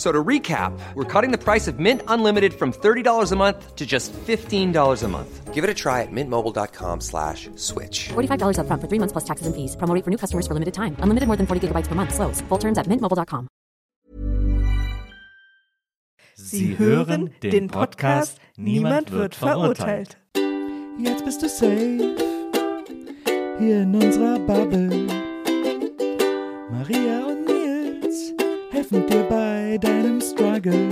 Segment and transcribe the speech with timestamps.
[0.00, 3.76] F- So to recap, we're cutting the price of Mint Unlimited from $30 a month
[3.76, 5.52] to just $15 a month.
[5.52, 8.08] Give it a try at mintmobile.com slash switch.
[8.08, 9.76] $45 upfront for three months plus taxes and fees.
[9.76, 10.96] Promo for new customers for limited time.
[11.04, 12.14] Unlimited more than 40 gigabytes per month.
[12.14, 12.40] Slows.
[12.48, 13.46] Full terms at mintmobile.com.
[16.36, 20.16] Sie hören den Podcast Niemand wird verurteilt.
[20.98, 22.16] Jetzt bist du safe
[23.58, 25.06] hier in unserer Bubble.
[26.70, 28.32] Maria und Nils
[28.70, 29.39] helfen dir bei
[29.80, 30.88] deinem Struggle.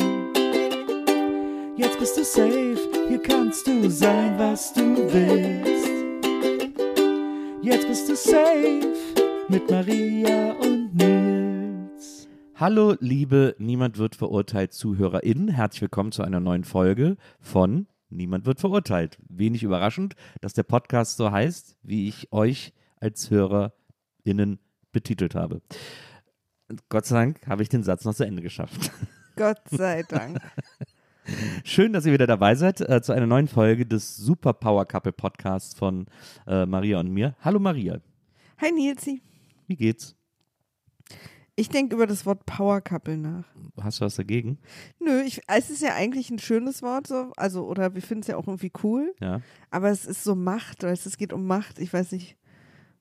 [1.76, 5.88] Jetzt bist du safe, hier kannst du sein, was du willst.
[7.62, 8.94] Jetzt bist du safe
[9.48, 12.28] mit Maria und Nils.
[12.54, 15.48] Hallo, liebe Niemand wird verurteilt ZuhörerInnen.
[15.48, 19.18] Herzlich willkommen zu einer neuen Folge von Niemand wird verurteilt.
[19.28, 24.58] Wenig überraschend, dass der Podcast so heißt, wie ich euch als HörerInnen
[24.92, 25.60] betitelt habe.
[26.88, 28.90] Gott sei Dank habe ich den Satz noch zu Ende geschafft.
[29.36, 30.38] Gott sei Dank.
[31.64, 35.12] Schön, dass ihr wieder dabei seid äh, zu einer neuen Folge des Super Power Couple
[35.12, 36.06] Podcasts von
[36.46, 37.36] äh, Maria und mir.
[37.40, 38.00] Hallo Maria,
[38.60, 39.22] Hi Nilsi.
[39.66, 40.16] wie geht's?
[41.54, 43.44] Ich denke über das Wort Power Couple nach.
[43.82, 44.58] Hast du was dagegen?
[45.00, 48.28] Nö, ich, es ist ja eigentlich ein schönes Wort so, also oder wir finden es
[48.28, 49.40] ja auch irgendwie cool, Ja.
[49.70, 51.78] aber es ist so Macht, weißt, es geht um Macht.
[51.78, 52.37] Ich weiß nicht,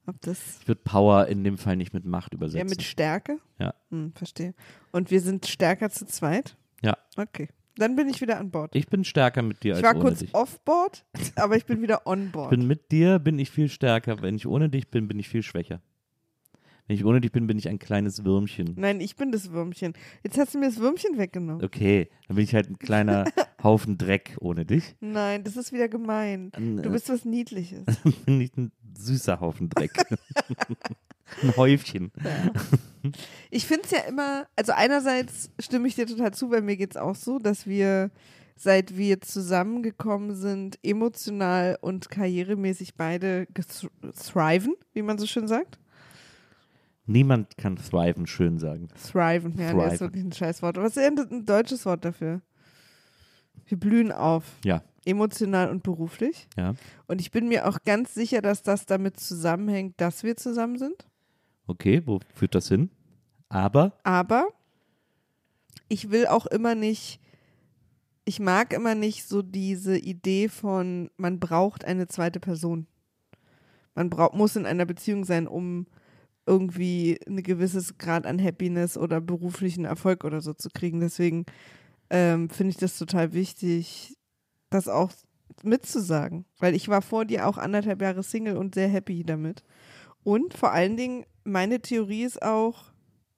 [0.08, 2.60] ob das Ich würde Power in dem Fall nicht mit Macht übersetzen.
[2.60, 3.40] ja mit Stärke.
[3.60, 3.74] Ja.
[3.92, 4.54] Hm, verstehe.
[4.92, 6.58] Und wir sind stärker zu zweit.
[6.82, 6.98] Ja.
[7.18, 8.76] Okay, dann bin ich wieder an Bord.
[8.76, 10.34] Ich bin stärker mit dir Ich als war ohne kurz dich.
[10.34, 12.50] off-board, aber ich bin wieder on board.
[12.52, 14.22] bin mit dir bin ich viel stärker.
[14.22, 15.82] Wenn ich ohne dich bin, bin ich viel schwächer.
[16.88, 18.76] Wenn ich ohne dich bin, bin ich ein kleines Würmchen.
[18.78, 19.92] Nein, ich bin das Würmchen.
[20.24, 21.62] Jetzt hast du mir das Würmchen weggenommen.
[21.66, 23.26] Okay, dann bin ich halt ein kleiner
[23.62, 24.96] Haufen Dreck ohne dich.
[25.02, 26.50] Nein, das ist wieder gemein.
[26.56, 27.84] Ein, Du äh, bist was Niedliches.
[28.26, 29.92] bin ich ein süßer Haufen Dreck.
[31.44, 32.12] ein Häufchen.
[33.52, 36.92] Ich finde es ja immer, also einerseits stimme ich dir total zu, weil mir geht
[36.92, 38.12] es auch so, dass wir,
[38.56, 45.80] seit wir zusammengekommen sind, emotional und karrieremäßig beide thriven, wie man so schön sagt.
[47.06, 48.90] Niemand kann thriven schön sagen.
[49.12, 50.00] Thriven, ja, das ist Thriven.
[50.00, 50.78] wirklich ein Scheißwort.
[50.78, 52.42] Was ist denn ein deutsches Wort dafür?
[53.66, 56.48] Wir blühen auf, Ja, emotional und beruflich.
[56.58, 56.74] ja.
[57.08, 61.08] Und ich bin mir auch ganz sicher, dass das damit zusammenhängt, dass wir zusammen sind.
[61.66, 62.90] Okay, wo führt das hin?
[63.50, 64.48] Aber, Aber
[65.88, 67.20] ich will auch immer nicht,
[68.26, 72.88] ich mag immer nicht so diese Idee von, man braucht eine zweite Person.
[73.96, 75.88] Man braucht, muss in einer Beziehung sein, um
[76.46, 81.00] irgendwie ein gewisses Grad an Happiness oder beruflichen Erfolg oder so zu kriegen.
[81.00, 81.46] Deswegen
[82.10, 84.17] ähm, finde ich das total wichtig,
[84.70, 85.12] das auch
[85.64, 86.46] mitzusagen.
[86.60, 89.64] Weil ich war vor dir auch anderthalb Jahre Single und sehr happy damit.
[90.24, 92.92] Und vor allen Dingen, meine Theorie ist auch,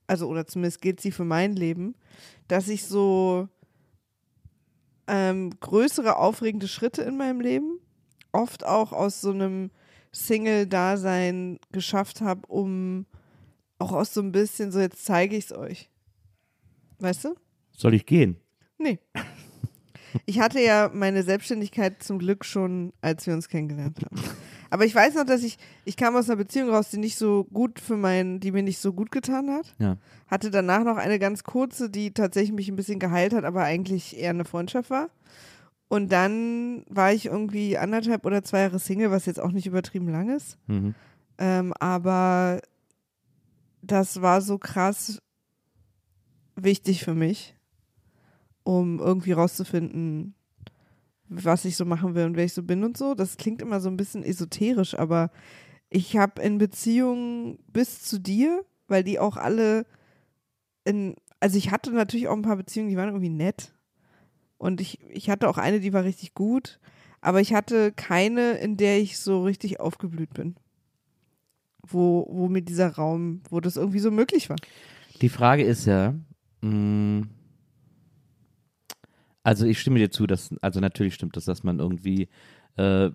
[0.08, 1.96] also oder zumindest gilt sie für mein Leben,
[2.48, 3.48] dass ich so
[5.08, 7.80] ähm, größere aufregende Schritte in meinem Leben
[8.32, 9.72] oft auch aus so einem
[10.12, 13.06] Single-Dasein geschafft habe, um
[13.78, 15.90] auch aus so ein bisschen so, jetzt zeige ich es euch.
[17.00, 17.36] Weißt du?
[17.72, 18.38] soll ich gehen?
[18.78, 19.00] Nee.
[20.26, 24.22] Ich hatte ja meine Selbstständigkeit zum Glück schon, als wir uns kennengelernt haben.
[24.70, 27.46] Aber ich weiß noch, dass ich, ich kam aus einer Beziehung raus, die nicht so
[27.46, 29.76] gut für meinen, die mir nicht so gut getan hat.
[29.80, 29.98] Ja.
[30.28, 34.18] Hatte danach noch eine ganz kurze, die tatsächlich mich ein bisschen geheilt hat, aber eigentlich
[34.18, 35.10] eher eine Freundschaft war.
[35.88, 40.10] Und dann war ich irgendwie anderthalb oder zwei Jahre Single, was jetzt auch nicht übertrieben
[40.10, 40.58] lang ist.
[40.68, 40.94] Mhm.
[41.40, 42.62] Ähm, aber
[43.82, 45.20] das war so krass
[46.56, 47.56] wichtig für mich,
[48.64, 50.36] um irgendwie rauszufinden,
[51.28, 53.14] was ich so machen will und wer ich so bin und so.
[53.14, 55.32] Das klingt immer so ein bisschen esoterisch, aber
[55.90, 59.86] ich habe in Beziehungen bis zu dir, weil die auch alle
[60.86, 63.74] in, also ich hatte natürlich auch ein paar Beziehungen, die waren irgendwie nett.
[64.58, 66.80] Und ich, ich hatte auch eine, die war richtig gut,
[67.22, 70.56] aber ich hatte keine, in der ich so richtig aufgeblüht bin
[71.88, 74.58] wo, wo mir dieser Raum, wo das irgendwie so möglich war.
[75.22, 76.14] Die Frage ist ja,
[76.62, 77.22] Mm.
[79.50, 82.30] Also ich stimme dir zu, dass, also natürlich stimmt das, dass man irgendwie
[82.78, 83.10] äh,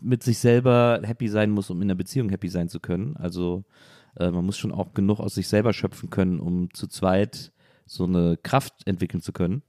[0.00, 3.16] mit sich selber happy sein muss, um in einer Beziehung happy sein zu können.
[3.16, 3.62] Also
[4.18, 7.52] äh, man muss schon auch genug aus sich selber schöpfen können, um zu zweit
[7.84, 9.62] so eine Kraft entwickeln zu können,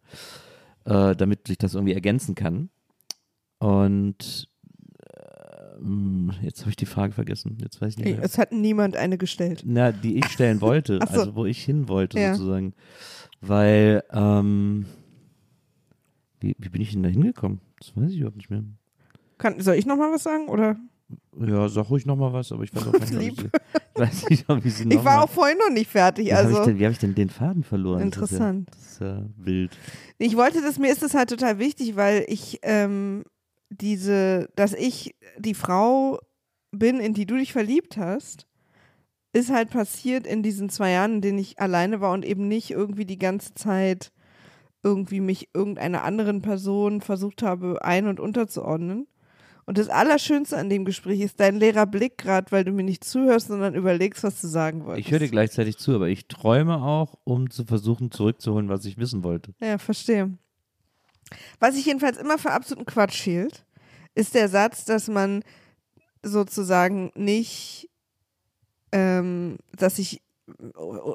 [0.86, 2.72] äh, damit sich das irgendwie ergänzen kann.
[3.60, 4.50] Und
[5.80, 7.60] ähm, jetzt habe ich die Frage vergessen.
[7.62, 8.24] Jetzt weiß ich nicht mehr.
[8.24, 9.62] Es hat niemand eine gestellt.
[9.68, 11.20] Na, die ich stellen wollte, so.
[11.20, 12.34] also wo ich hin wollte Ja.
[12.34, 12.74] sozusagen.
[13.40, 14.88] Weil, ähm,
[16.40, 17.60] wie, wie bin ich denn da hingekommen?
[17.80, 18.64] Das weiß ich überhaupt nicht mehr.
[19.38, 20.48] Kann, soll ich noch mal was sagen?
[20.48, 20.78] Oder?
[21.40, 23.50] Ja, sag ruhig nochmal was, aber ich weiß auch nicht, Lieb.
[23.96, 26.28] ich weiß nicht, ob ich sie noch Ich war auch vorhin noch nicht fertig.
[26.28, 28.02] wie habe ich, Also denn- wie hab ich denn den Faden verloren?
[28.02, 28.70] Interessant.
[28.72, 29.78] Das ist ja, das ist ja wild.
[30.18, 33.24] ich wollte das, mir ist das halt total wichtig, weil ich ähm,
[33.70, 36.20] diese, dass ich die Frau
[36.72, 38.46] bin, in die du dich verliebt hast,
[39.34, 42.72] ist halt passiert in diesen zwei Jahren, in denen ich alleine war und eben nicht
[42.72, 44.12] irgendwie die ganze Zeit
[44.84, 49.08] irgendwie mich irgendeiner anderen Person versucht habe ein- und unterzuordnen.
[49.66, 53.04] Und das Allerschönste an dem Gespräch ist dein leerer Blick gerade, weil du mir nicht
[53.04, 55.06] zuhörst, sondern überlegst, was du sagen wolltest.
[55.06, 58.98] Ich höre dir gleichzeitig zu, aber ich träume auch, um zu versuchen zurückzuholen, was ich
[58.98, 59.54] wissen wollte.
[59.60, 60.38] Ja, verstehe.
[61.60, 63.66] Was ich jedenfalls immer für absoluten Quatsch hielt,
[64.16, 65.44] ist der Satz, dass man
[66.24, 67.90] sozusagen nicht,
[68.94, 70.22] ähm, dass ich,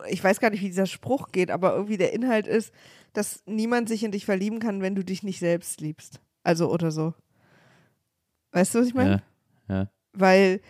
[0.08, 2.72] ich weiß gar nicht, wie dieser Spruch geht, aber irgendwie der Inhalt ist,
[3.12, 6.20] dass niemand sich in dich verlieben kann, wenn du dich nicht selbst liebst.
[6.42, 7.14] Also oder so.
[8.52, 9.22] Weißt du, was ich meine?
[9.68, 9.90] Ja, ja.
[10.12, 10.60] Weil,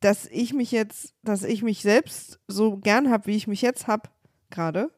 [0.00, 3.86] dass ich mich jetzt, dass ich mich selbst so gern habe, wie ich mich jetzt
[3.86, 4.10] habe,
[4.50, 4.90] gerade,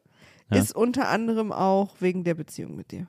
[0.51, 0.57] Ja.
[0.59, 3.07] ist unter anderem auch wegen der Beziehung mit dir.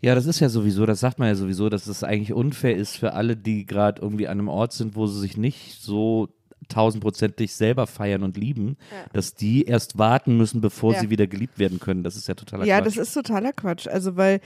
[0.00, 2.98] Ja, das ist ja sowieso, das sagt man ja sowieso, dass es eigentlich unfair ist
[2.98, 6.28] für alle, die gerade irgendwie an einem Ort sind, wo sie sich nicht so
[6.68, 8.76] tausendprozentig selber feiern und lieben,
[9.12, 11.00] dass die erst warten müssen, bevor Ja.
[11.00, 12.02] sie wieder geliebt werden können.
[12.02, 12.86] Das ist ja totaler Ja, Quatsch.
[12.86, 13.86] das ist totaler Quatsch.
[13.88, 14.40] Also, weil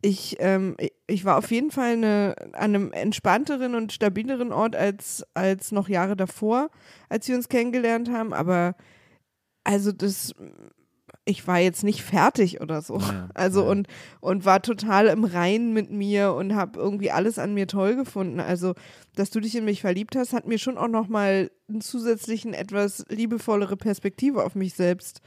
[0.00, 4.76] ich, ähm, ich- ich war auf jeden Fall eine, an einem entspannteren und stabileren Ort
[4.76, 6.70] als, als noch Jahre davor,
[7.08, 8.32] als wir uns kennengelernt haben.
[8.32, 8.76] Aber
[9.64, 10.32] also das,
[11.28, 12.98] ich war jetzt nicht fertig oder so.
[12.98, 13.70] Ja, also ja.
[13.70, 13.86] und,
[14.20, 18.40] und war total im Reinen mit mir und habe irgendwie alles an mir toll gefunden.
[18.40, 18.74] Also,
[19.14, 23.04] dass du dich in mich verliebt hast, hat mir schon auch nochmal einen zusätzlichen, etwas
[23.10, 25.20] liebevollere Perspektive auf mich selbst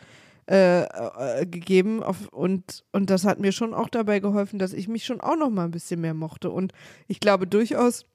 [0.49, 4.87] äh, äh, gegeben auf, und, und das hat mir schon auch dabei geholfen, dass ich
[4.87, 6.49] mich schon auch noch mal ein bisschen mehr mochte.
[6.49, 6.73] Und
[7.07, 8.07] ich glaube durchaus,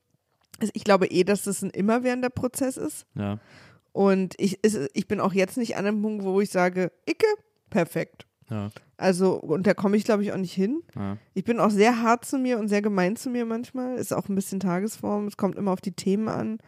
[0.72, 3.06] ich glaube eh, dass das ein immerwährender Prozess ist.
[3.14, 3.38] ja.
[3.92, 4.58] Und ich,
[4.92, 7.24] ich bin auch jetzt nicht an einem Punkt, wo ich sage, Icke,
[7.70, 8.26] perfekt.
[8.50, 8.70] Ja.
[8.96, 10.82] Also, und da komme ich, glaube ich, auch nicht hin.
[10.94, 11.18] Ja.
[11.34, 13.96] Ich bin auch sehr hart zu mir und sehr gemein zu mir manchmal.
[13.96, 15.26] Ist auch ein bisschen Tagesform.
[15.26, 16.58] Es kommt immer auf die Themen an.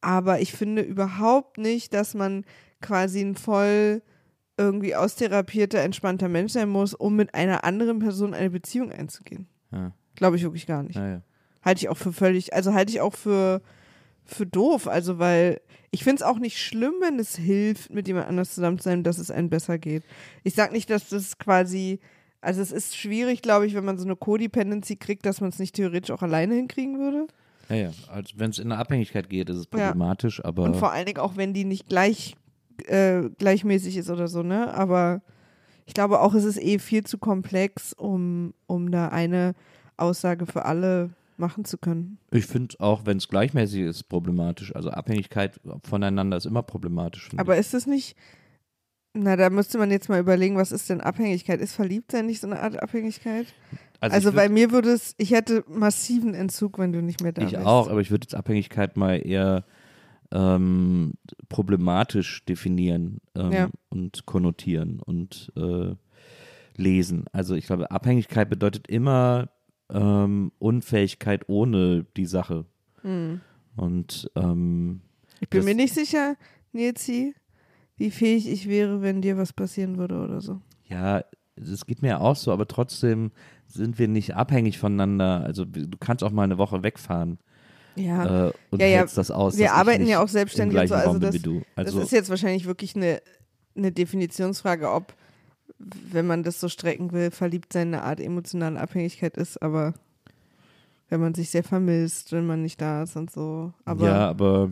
[0.00, 2.44] Aber ich finde überhaupt nicht, dass man
[2.80, 4.02] quasi ein voll
[4.56, 9.46] irgendwie austherapierter, entspannter Mensch sein muss, um mit einer anderen Person eine Beziehung einzugehen.
[9.72, 9.92] Ja.
[10.16, 10.98] Glaube ich wirklich gar nicht.
[10.98, 13.62] Halte ich auch für völlig, also halte ich auch für,
[14.24, 14.86] für doof.
[14.86, 18.78] Also, weil ich finde es auch nicht schlimm, wenn es hilft, mit jemand anders zusammen
[18.78, 20.04] zu sein, dass es einem besser geht.
[20.44, 21.98] Ich sage nicht, dass das quasi,
[22.40, 25.58] also es ist schwierig, glaube ich, wenn man so eine Codependency kriegt, dass man es
[25.58, 27.26] nicht theoretisch auch alleine hinkriegen würde.
[27.68, 27.90] ja, ja.
[28.08, 31.18] Also wenn es in eine Abhängigkeit geht, ist es problematisch, aber Und vor allen Dingen
[31.18, 32.36] auch, wenn die nicht gleich,
[32.86, 34.72] äh, gleichmäßig ist oder so, ne?
[34.72, 35.22] Aber
[35.86, 39.54] ich glaube auch, es ist eh viel zu komplex, um, um da eine
[39.96, 42.18] Aussage für alle machen zu können.
[42.30, 44.74] ich finde auch, wenn es gleichmäßig ist, problematisch.
[44.76, 47.28] Also Abhängigkeit voneinander ist immer problematisch.
[47.36, 48.16] Aber ist es nicht,
[49.14, 51.60] na, da müsste man jetzt mal überlegen, was ist denn Abhängigkeit?
[51.60, 53.46] Ist Verliebtsein nicht so eine Art Abhängigkeit?
[53.72, 53.78] ich.
[54.02, 57.42] Also, ich bei mir würde es, ich hätte massiven Entzug, wenn du nicht mehr da
[57.42, 57.66] Ich bist.
[57.66, 59.64] auch, aber ich würde jetzt Abhängigkeit mal eher
[60.32, 61.14] ähm,
[61.48, 63.68] problematisch definieren ähm, Ja.
[63.88, 65.94] und konnotieren und äh,
[66.76, 67.24] lesen.
[67.32, 69.48] Also ich glaube, Abhängigkeit bedeutet immer
[69.92, 72.64] ähm, Unfähigkeit ohne die Sache.
[73.02, 73.40] Hm.
[73.76, 75.00] Und ähm,
[75.40, 76.36] Ich bin mir nicht sicher,
[76.72, 77.34] Nilsi,
[77.96, 80.60] wie fähig ich wäre, wenn dir was passieren würde oder so.
[80.88, 81.22] ja,
[81.56, 83.32] es geht mir auch so, aber trotzdem
[83.66, 85.42] sind wir nicht abhängig voneinander.
[85.44, 87.38] Also du kannst auch mal eine Woche wegfahren
[87.96, 88.46] Ja.
[88.48, 89.58] äh, und Ja, ja, das aus.
[89.58, 91.60] wir arbeiten ja auch selbstständig und so, also das- wie du.
[91.76, 93.20] Also das ist jetzt wahrscheinlich wirklich eine,
[93.76, 95.14] eine Definitionsfrage, ob,
[95.80, 99.94] wenn man das so strecken will, verliebt sein eine Art emotionale Abhängigkeit ist, aber
[101.08, 103.72] wenn man sich sehr vermisst, wenn man nicht da ist und so.
[103.84, 104.70] Aber ja, aber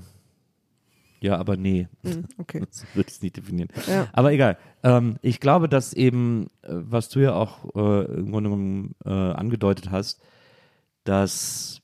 [1.21, 1.89] ja, aber nee.
[2.05, 2.61] Hm, okay.
[2.71, 3.69] Das würde ich es nicht definieren.
[3.89, 4.07] Ja.
[4.13, 4.57] Aber egal.
[4.83, 9.11] Ähm, ich glaube, dass eben, äh, was du ja auch äh, im Grunde genommen äh,
[9.11, 10.23] angedeutet hast,
[11.05, 11.81] dass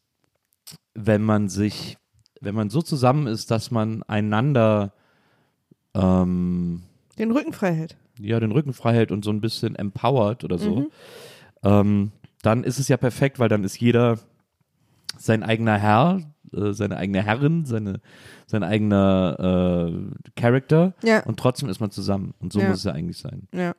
[0.95, 1.99] wenn man sich,
[2.41, 4.93] wenn man so zusammen ist, dass man einander
[5.95, 6.83] ähm,
[7.19, 7.97] Den Rücken frei hält.
[8.19, 10.91] Ja, den Rücken frei hält und so ein bisschen empowered oder so,
[11.63, 14.19] ähm, dann ist es ja perfekt, weil dann ist jeder
[15.19, 16.21] sein eigener Herr,
[16.53, 18.01] äh, seine eigene Herrin, seine,
[18.47, 21.23] sein eigener äh, Charakter Ja.
[21.25, 22.35] und trotzdem ist man zusammen.
[22.41, 22.69] Und so Ja.
[22.69, 23.49] muss es ja eigentlich sein.
[23.53, 23.75] Ja.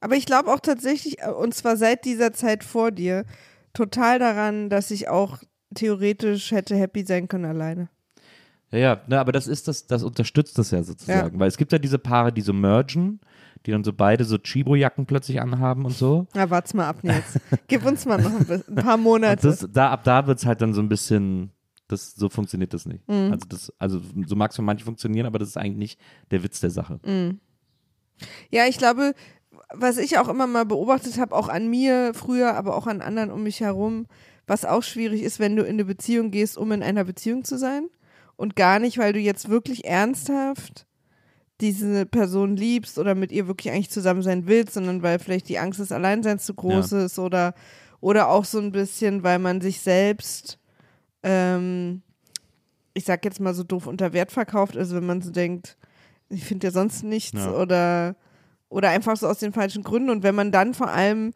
[0.00, 3.24] Aber ich glaube auch tatsächlich, äh, und zwar seit dieser Zeit vor dir,
[3.72, 5.38] total daran, dass ich auch
[5.74, 7.88] theoretisch hätte happy sein können alleine.
[8.72, 11.72] Ja, ja, ne, aber das ist das, das unterstützt das ja sozusagen, weil es gibt
[11.72, 13.20] ja diese Paare, die so mergen,
[13.66, 16.26] die dann so beide so Chibo-Jacken plötzlich anhaben und so.
[16.34, 17.38] Na, wart's mal ab, Nils.
[17.68, 19.46] Gib uns mal noch ein, bisschen, ein paar Monate.
[19.46, 21.50] das, da, ab da wird es halt dann so ein bisschen,
[21.86, 23.06] das, so funktioniert das nicht.
[23.08, 23.32] Mhm.
[23.32, 26.00] Also das, also so mag es für manche funktionieren, aber das ist eigentlich nicht
[26.30, 26.98] der Witz der Sache.
[27.04, 27.40] Mhm.
[28.50, 29.14] Ja, ich glaube,
[29.74, 33.30] was ich auch immer mal beobachtet habe, auch an mir früher, aber auch an anderen
[33.30, 34.06] um mich herum,
[34.46, 37.58] was auch schwierig ist, wenn du in eine Beziehung gehst, um in einer Beziehung zu
[37.58, 37.88] sein
[38.42, 40.84] und gar nicht, weil du jetzt wirklich ernsthaft
[41.60, 45.60] diese Person liebst oder mit ihr wirklich eigentlich zusammen sein willst, sondern weil vielleicht die
[45.60, 47.04] Angst des Alleinseins zu groß Ja.
[47.04, 47.54] ist oder
[48.00, 50.58] oder auch so ein bisschen, weil man sich selbst
[51.22, 52.02] ähm,
[52.94, 55.76] ich sag jetzt mal so doof unter Wert verkauft, also wenn man so denkt,
[56.28, 57.52] ich finde ja sonst nichts Ja.
[57.54, 58.16] oder
[58.68, 61.32] oder einfach so aus den falschen Gründen und wenn man dann vor allem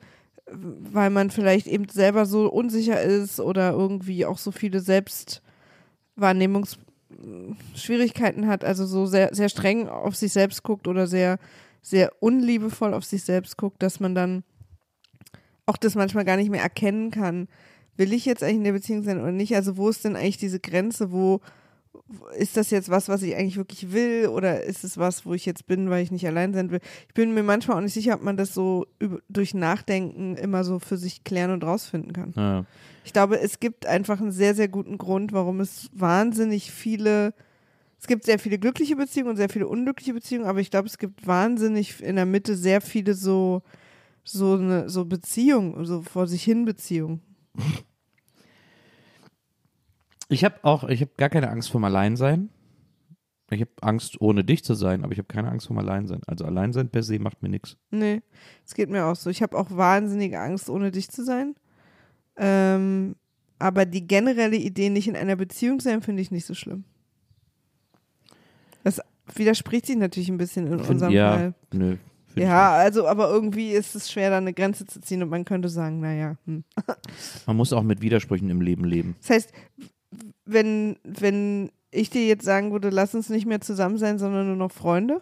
[0.49, 4.81] weil man vielleicht eben selber so unsicher ist oder irgendwie auch so viele
[7.17, 11.39] Selbstwahrnehmungsschwierigkeiten hat, also so sehr, sehr streng auf sich selbst guckt oder sehr,
[11.83, 14.45] sehr unliebevoll auf sich selbst guckt, dass man dann
[15.67, 17.49] auch das manchmal gar nicht mehr erkennen kann.
[17.97, 19.55] Will ich jetzt eigentlich in der Beziehung sein oder nicht?
[19.55, 21.13] Also wo ist denn eigentlich diese Grenze?
[21.13, 21.41] Wo-
[22.37, 25.47] ist das jetzt was, was ich eigentlich wirklich will oder ist es was, wo ich
[25.47, 26.81] jetzt bin, weil ich nicht allein sein will?
[27.09, 30.65] Ich bin mir manchmal auch nicht sicher, ob man das so über, durch Nachdenken immer
[30.65, 32.33] so für sich klären und rausfinden kann.
[32.37, 32.65] Ja.
[33.05, 37.35] Ich glaube, es gibt einfach einen sehr, sehr guten Grund, warum es wahnsinnig viele,
[38.01, 40.99] es gibt sehr viele glückliche Beziehungen und sehr viele unglückliche Beziehungen, aber ich glaube, es
[40.99, 43.63] gibt wahnsinnig in der Mitte sehr viele so,
[44.25, 47.21] so, eine, so Beziehungen, so vor sich hin Beziehungen.
[50.29, 52.51] Ich habe auch, ich habe gar keine Angst vorm Alleinsein.
[53.51, 56.21] Ich habe Angst, ohne dich zu sein, aber ich habe keine Angst vorm Alleinsein.
[56.27, 57.77] Also Alleinsein per se macht mir nichts.
[57.91, 58.23] Nee,
[58.65, 59.31] es geht mir auch so.
[59.31, 61.55] Ich habe auch wahnsinnige Angst, ohne dich zu sein.
[62.37, 63.15] Ähm,
[63.59, 66.85] aber die generelle Idee, nicht in einer Beziehung sein, finde ich nicht so schlimm.
[68.83, 69.01] Das
[69.35, 71.55] widerspricht sich natürlich ein bisschen in unserem ja, Fall.
[71.73, 71.97] nö.
[72.35, 75.71] Ja, also, aber irgendwie ist es schwer, da eine Grenze zu ziehen und man könnte
[75.71, 76.37] sagen, naja.
[76.45, 76.65] Hm.
[77.47, 79.17] Man muss auch mit Widersprüchen im Leben leben.
[79.21, 79.53] Das heißt,
[80.47, 84.57] wenn, wenn ich dir jetzt sagen würde, lass uns nicht mehr zusammen sein, sondern nur
[84.57, 85.21] noch Freunde,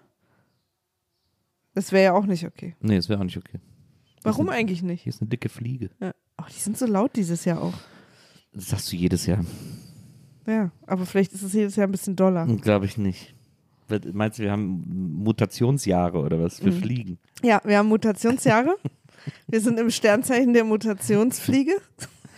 [1.74, 2.76] das wäre ja auch nicht okay.
[2.80, 3.58] Nee, das wäre auch nicht okay.
[4.22, 5.02] Warum eine- eigentlich nicht?
[5.02, 5.90] Hier ist eine dicke Fliege.
[6.00, 6.12] Ja.
[6.38, 7.74] Oh, die sind so laut dieses Jahr auch.
[8.52, 9.44] Das sagst du jedes Jahr.
[10.46, 12.46] Ja, aber vielleicht ist es jedes Jahr ein bisschen doller.
[12.58, 13.34] Glaube ich nicht.
[14.12, 14.82] Meinst du, wir haben
[15.22, 16.80] Mutationsjahre oder was für Mhm.
[16.82, 17.18] Fliegen?
[17.42, 18.76] Ja, wir haben Mutationsjahre.
[19.48, 21.72] wir sind im Sternzeichen der Mutationsfliege.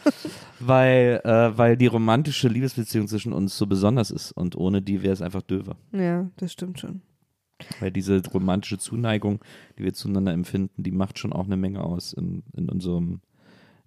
[0.61, 5.13] Weil, äh, weil die romantische Liebesbeziehung zwischen uns so besonders ist und ohne die wäre
[5.13, 5.77] es einfach döver.
[5.93, 7.03] Ja, das stimmt schon.
[7.81, 9.41] Weil diese romantische Zuneigung,
[9.79, 13.21] die wir zueinander empfinden, die macht schon auch eine Menge aus in, in, unserem,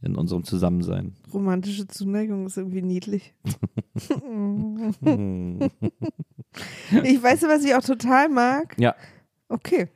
[0.02, 1.14] in unserem Zusammensein.
[1.34, 3.34] Romantische Zuneigung ist irgendwie niedlich.
[7.04, 8.76] ich weiß, was ich auch total mag.
[8.80, 8.96] Ja,
[9.52, 9.88] Okay.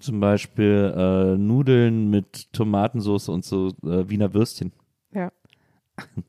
[0.00, 4.72] zum Beispiel äh, Nudeln mit Tomatensauce und so äh, Wiener Würstchen.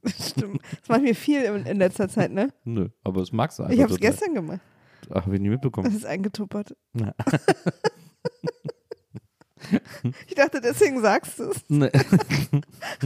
[0.04, 0.12] Ja.
[0.20, 0.62] Stimmt.
[0.80, 2.50] Das macht mir viel in, in letzter Zeit, ne?
[2.64, 3.76] Nö, aber das magst du einfach.
[3.76, 4.60] Ich habe es gestern gemacht.
[5.10, 5.96] Ach, hab ich nie Das mitbekommen.
[5.96, 6.76] ist eingetuppert.
[6.94, 7.14] Ja.
[10.28, 11.64] Ich dachte, deswegen sagst du es.
[11.70, 11.90] Nee.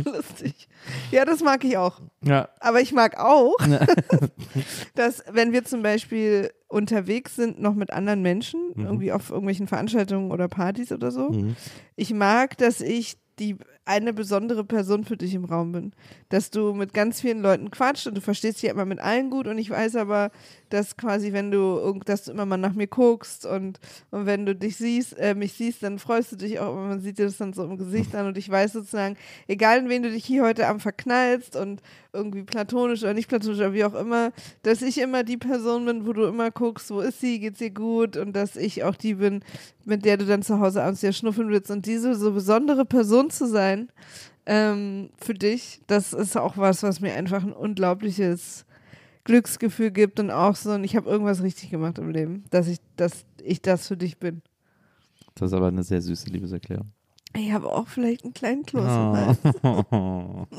[0.03, 0.67] Lustig.
[1.11, 2.01] Ja, das mag ich auch.
[2.23, 2.49] ja.
[2.59, 3.55] Aber ich mag auch,
[4.95, 10.31] dass wenn wir zum Beispiel unterwegs sind, noch mit anderen Menschen, irgendwie auf irgendwelchen Veranstaltungen
[10.31, 11.55] oder Partys oder so, Mhm.
[11.95, 15.93] ich mag, dass ich die eine besondere Person für dich im Raum bin.
[16.29, 19.47] Dass du mit ganz vielen Leuten quatscht und du verstehst dich immer mit allen gut
[19.47, 20.31] und ich weiß aber,
[20.69, 23.79] dass quasi, wenn du dass du immer mal nach mir guckst und,
[24.11, 27.17] und wenn du dich siehst, äh, mich siehst, dann freust du dich auch, man sieht
[27.17, 30.11] dir das dann so im Gesicht an und ich weiß sozusagen, egal in wen du
[30.11, 31.81] dich hier heute Abend verknallst und
[32.13, 34.31] irgendwie platonisch oder nicht platonisch oder wie auch immer,
[34.63, 37.69] dass ich immer die Person bin, wo du immer guckst, wo ist sie, geht's ihr
[37.69, 39.41] gut und dass ich auch die bin,
[39.85, 41.71] mit der du dann zu Hause abends ja schnuffeln willst.
[41.71, 43.89] Und diese so besondere Person zu sein
[44.45, 48.65] ähm, für dich, das ist auch was, was mir einfach ein unglaubliches
[49.27, 52.77] Glücksgefühl gibt und auch so, und ich habe irgendwas richtig gemacht im Leben, dass ich,
[52.95, 54.41] dass ich das für dich bin.
[55.35, 56.93] Das ist aber eine sehr süße Liebeserklärung.
[57.35, 59.35] Ich habe auch vielleicht einen kleinen Kloß.
[59.61, 60.45] Oh.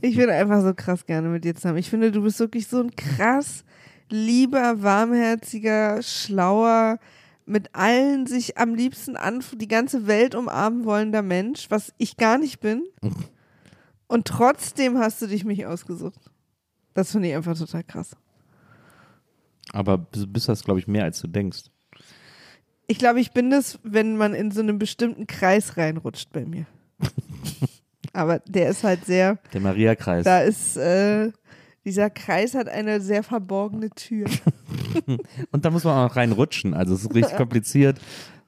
[0.00, 1.78] Ich bin einfach so krass gerne mit dir zusammen.
[1.78, 3.64] Ich finde, du bist wirklich so ein krass
[4.08, 6.98] lieber, warmherziger, schlauer
[7.46, 12.38] mit allen sich am liebsten an die ganze Welt umarmen wollender Mensch, was ich gar
[12.38, 12.82] nicht bin.
[14.08, 16.29] Und trotzdem hast du dich mich ausgesucht.
[16.94, 18.16] Das finde ich einfach total krass.
[19.72, 21.64] Aber du bist das, glaube ich, mehr als du denkst.
[22.86, 26.66] Ich glaube, ich bin das, wenn man in so einen bestimmten Kreis reinrutscht bei mir.
[28.12, 30.24] Aber der ist halt sehr, Der Maria-Kreis.
[30.24, 31.30] da ist, äh,
[31.84, 34.26] dieser Kreis hat eine sehr verborgene Tür.
[35.52, 36.74] Und da muss man auch reinrutschen.
[36.74, 38.00] Also es ist richtig kompliziert.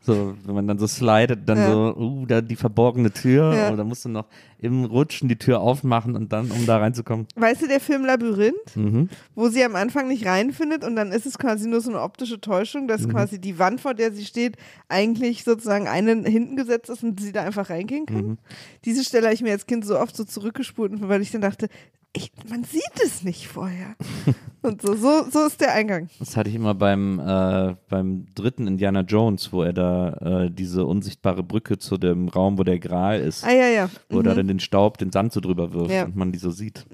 [0.05, 1.71] So, wenn man dann so slidet, dann Ja.
[1.71, 3.55] so, uh, da die verborgene Tür.
[3.55, 3.77] Ja.
[3.77, 4.27] Dann musst du noch
[4.59, 7.27] im Rutschen die Tür aufmachen und dann, um da reinzukommen.
[7.37, 9.09] Weißt du, der Film Labyrinth, Mhm.
[9.37, 12.41] wo sie am Anfang nicht reinfindet und dann ist es quasi nur so eine optische
[12.41, 14.57] Täuschung, dass quasi die Wand, vor der sie steht,
[14.89, 18.39] eigentlich sozusagen einen hinten gesetzt ist und sie da einfach reingehen kann.
[18.85, 21.69] Diese Stelle habe ich mir als Kind so oft so zurückgespult, weil ich dann dachte,
[22.15, 23.97] ich, man sieht es nicht vorher.
[24.63, 26.11] und so, so, so ist der Eingang.
[26.19, 30.13] Das hatte ich immer beim, äh, beim dritten Indiana Jones, wo er da
[30.45, 33.91] äh, diese unsichtbare Brücke zu dem Raum, wo der Gral ist, Ah ja, ja.
[34.11, 36.05] wo er dann den Staub, den Sand so drüber wirft Ja.
[36.05, 36.85] und man die so sieht.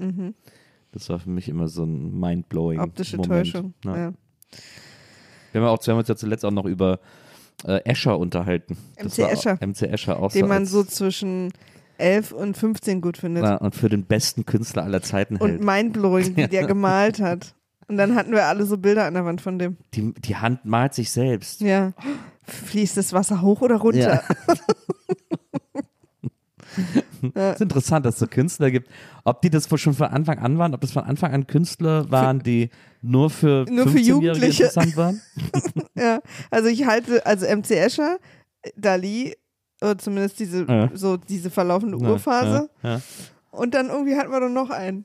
[0.93, 3.53] Das war für mich immer so ein mindblowing Optische Moment.
[3.53, 3.75] Täuschung.
[3.85, 3.97] Ja.
[3.97, 4.13] Ja.
[5.53, 7.01] Wir haben, auch, wir haben uns ja zuletzt auch noch über
[7.65, 8.77] äh, Escher unterhalten.
[9.03, 9.59] MC Escher.
[9.61, 11.53] MC Escher auch Den so man so zwischen
[11.99, 13.45] 11 und 15 gut findet.
[13.45, 15.65] ja, und für den besten Künstler aller Zeiten und hält.
[15.65, 17.55] mindblowing, wie der gemalt hat.
[17.89, 19.79] Und dann hatten wir alle so Bilder an der Wand von dem.
[19.95, 21.61] Die, die Hand malt sich selbst.
[21.63, 21.93] Ja.
[22.45, 24.23] Fließt das Wasser hoch oder runter?
[27.35, 28.89] Es ist interessant, dass es so Künstler gibt.
[29.25, 32.43] Ob die das schon von Anfang an waren, ob das von Anfang an Künstler waren,
[32.43, 32.71] die
[33.03, 34.65] nur für Nur für 15-Jährige Jugendliche.
[34.65, 35.21] interessant waren.
[35.95, 36.21] Ja,
[36.53, 38.19] also ich halte, also MC Escher,
[38.77, 39.35] Dali,
[39.81, 40.91] oder zumindest diese, Ja.
[40.95, 42.71] so diese verlaufende Ja, Urphase.
[42.83, 43.01] Ja, ja.
[43.51, 45.05] Und dann irgendwie hatten wir doch noch einen.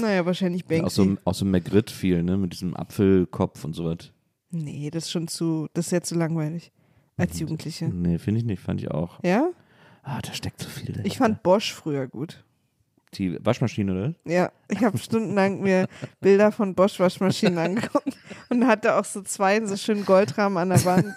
[0.00, 0.84] Naja, wahrscheinlich Banksy.
[0.84, 2.36] Auch so, auch so Magritte viel, ne?
[2.36, 4.10] Mit diesem Apfelkopf und so was.
[4.50, 6.72] nee, das ist schon zu, das ist ja zu langweilig.
[7.16, 7.88] Als Jugendliche.
[7.88, 9.20] Nee, finde ich nicht, fand ich auch.
[9.22, 9.50] Ja?
[10.02, 11.06] Ah, da steckt so viel dahinter.
[11.06, 12.44] Ich fand Bosch früher gut.
[13.14, 14.14] die Waschmaschine, oder?
[14.24, 15.86] Ja, ich habe stundenlang mir
[16.20, 18.16] Bilder von Bosch Waschmaschinen angeguckt
[18.50, 21.14] und hatte auch so zwei in so schönen Goldrahmen an der Wand.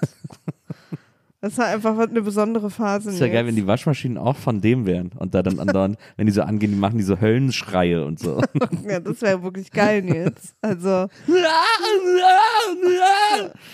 [1.48, 3.10] Das war einfach eine besondere Phase.
[3.10, 5.14] ist ja geil, wenn die Waschmaschinen auch von dem wären.
[5.14, 8.42] Und da dann andauernd, wenn die so angehen, die machen diese Höllenschreie und so.
[8.86, 10.56] Ja, das wäre wirklich geil, Nils.
[10.62, 11.08] Also,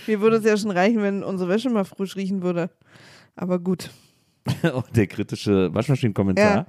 [0.08, 2.70] mir würde es ja schon reichen, wenn unsere Wäsche mal frisch riechen würde.
[3.36, 3.90] Aber gut,
[4.72, 6.56] oh, der kritische Waschmaschinenkommentar.
[6.56, 6.66] ja,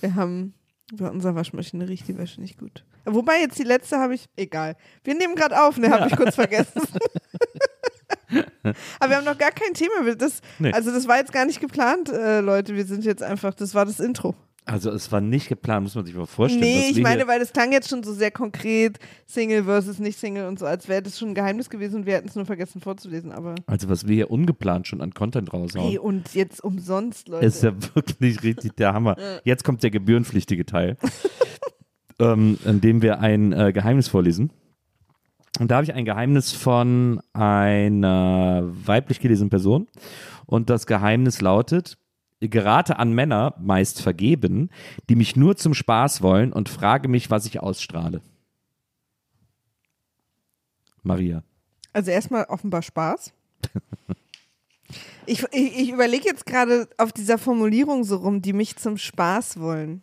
[0.00, 0.52] wir haben,
[0.92, 2.84] bei unserer Waschmaschine riecht die Wäsche nicht gut.
[3.06, 4.76] Wobei jetzt die letzte habe ich, egal.
[5.02, 6.82] Wir nehmen gerade auf, ne, habe ich kurz vergessen.
[9.00, 10.14] Aber wir haben noch gar kein Thema.
[10.14, 10.72] Das, Nee.
[10.72, 12.74] Also das war jetzt gar nicht geplant, äh, Leute.
[12.76, 14.34] Wir sind jetzt einfach, das war das Intro.
[14.64, 16.62] Also es war nicht geplant, muss man sich mal vorstellen.
[16.62, 20.46] nee, ich meine, weil das klang jetzt schon so sehr konkret, Single versus nicht Single
[20.46, 22.80] und so, als wäre das schon ein Geheimnis gewesen und wir hätten es nur vergessen
[22.80, 23.32] vorzulesen.
[23.32, 25.88] Aber also was wir hier ungeplant schon an Content raushauen.
[25.88, 27.44] hey, und jetzt umsonst, Leute.
[27.44, 29.16] Ist ja wirklich richtig der Hammer.
[29.44, 30.96] Jetzt kommt der gebührenpflichtige Teil,
[32.20, 34.52] ähm, in dem wir ein äh, Geheimnis vorlesen.
[35.58, 39.86] Und da habe ich ein Geheimnis von einer weiblich gelesenen Person.
[40.46, 41.98] Und das Geheimnis lautet,
[42.40, 44.70] gerate an Männer, meist vergeben,
[45.08, 48.22] die mich nur zum Spaß wollen und frage mich, was ich ausstrahle.
[51.02, 51.42] Maria.
[51.92, 53.32] Also erstmal offenbar Spaß.
[55.24, 59.60] Ich, ich, ich überlege jetzt gerade auf dieser Formulierung so rum, die mich zum Spaß
[59.60, 60.02] wollen.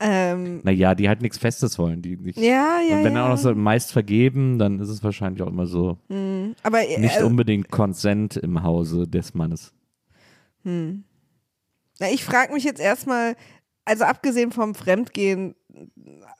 [0.00, 2.02] Ähm, Naja, die halt nichts Festes wollen.
[2.02, 3.24] Die nicht, ja, ja, und wenn ja.
[3.24, 5.98] auch noch so meist vergeben, dann ist es wahrscheinlich auch immer so
[6.62, 9.72] Aber nicht äh, unbedingt Konsent im Hause des Mannes.
[11.98, 13.34] na, ich frage mich jetzt erstmal,
[13.84, 15.56] also abgesehen vom Fremdgehen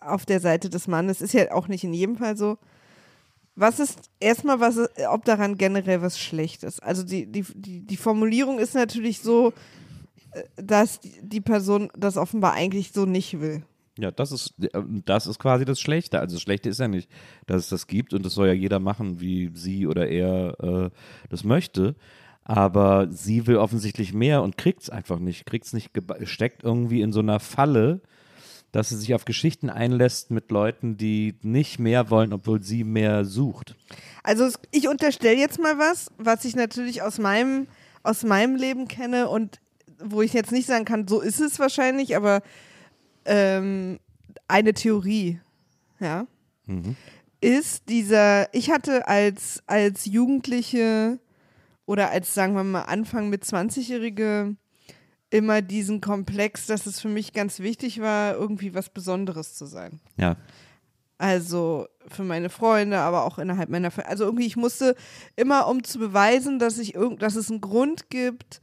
[0.01, 2.59] auf der Seite des Mannes, ist ja auch nicht in jedem Fall so.
[3.57, 4.79] Was ist erstmal, was
[5.11, 6.81] ob daran generell was schlecht ist?
[6.81, 9.53] Also die, die, die, Formulierung ist natürlich so, äh,
[10.57, 13.63] dass die, Person das offenbar eigentlich so nicht will.
[13.99, 14.55] Ja, das ist,
[15.05, 16.21] das ist quasi das Schlechte.
[16.21, 17.11] Also das Schlechte ist ja nicht,
[17.47, 20.91] dass es das gibt und das soll ja jeder machen, wie sie oder er äh,
[21.31, 21.97] das möchte.
[22.45, 25.47] Aber sie will offensichtlich mehr und kriegt es einfach nicht.
[25.47, 25.91] Kriegt es nicht,
[26.25, 28.01] steckt irgendwie in so einer Falle,
[28.73, 33.25] dass sie sich auf Geschichten einlässt mit Leuten, die nicht mehr wollen, obwohl sie mehr
[33.25, 33.77] sucht.
[34.23, 37.67] Also ich unterstelle jetzt mal was, was ich natürlich aus meinem,
[38.03, 39.61] aus meinem Leben kenne und
[40.03, 42.43] wo ich jetzt nicht sagen kann, so ist es wahrscheinlich, aber
[43.25, 43.99] ähm,
[44.47, 45.41] eine Theorie,
[46.01, 46.27] ja,
[47.41, 51.19] ist dieser, ich hatte als, als Jugendliche
[51.87, 54.57] oder als, sagen wir mal, Anfang mit 20-Jährige
[55.31, 60.01] immer diesen Komplex, dass es für mich ganz wichtig war, irgendwie was Besonderes zu sein.
[60.17, 60.37] Ja.
[61.19, 64.11] Also für meine Freunde, aber auch innerhalb meiner Familie.
[64.11, 64.95] Also irgendwie, ich musste
[65.37, 68.61] immer, um zu beweisen, dass, ich irgend, dass es einen Grund gibt,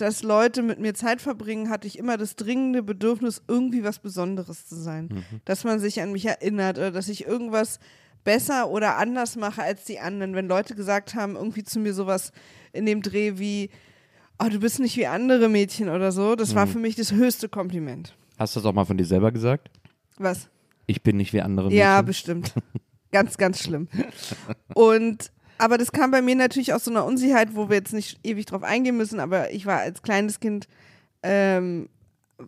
[0.00, 4.66] dass Leute mit mir Zeit verbringen, hatte ich immer das dringende Bedürfnis, irgendwie was Besonderes
[4.66, 5.24] zu sein.
[5.44, 7.80] Dass man sich an mich erinnert oder dass ich irgendwas
[8.24, 10.34] besser oder anders mache als die anderen.
[10.34, 12.32] Wenn Leute gesagt haben, irgendwie zu mir sowas
[12.72, 13.70] in dem Dreh wie,
[14.38, 17.48] oh, du bist nicht wie andere Mädchen oder so, das war für mich das höchste
[17.48, 18.14] Kompliment.
[18.38, 19.70] Hast du das auch mal von dir selber gesagt?
[20.18, 20.48] Was?
[20.86, 21.78] Ich bin nicht wie andere Mädchen.
[21.78, 22.54] Ja, bestimmt.
[23.12, 23.88] ganz, ganz schlimm.
[24.74, 28.18] Und aber das kam bei mir natürlich aus so einer Unsicherheit, wo wir jetzt nicht
[28.24, 30.68] ewig drauf eingehen müssen, aber ich war als kleines Kind,
[31.22, 31.88] ähm,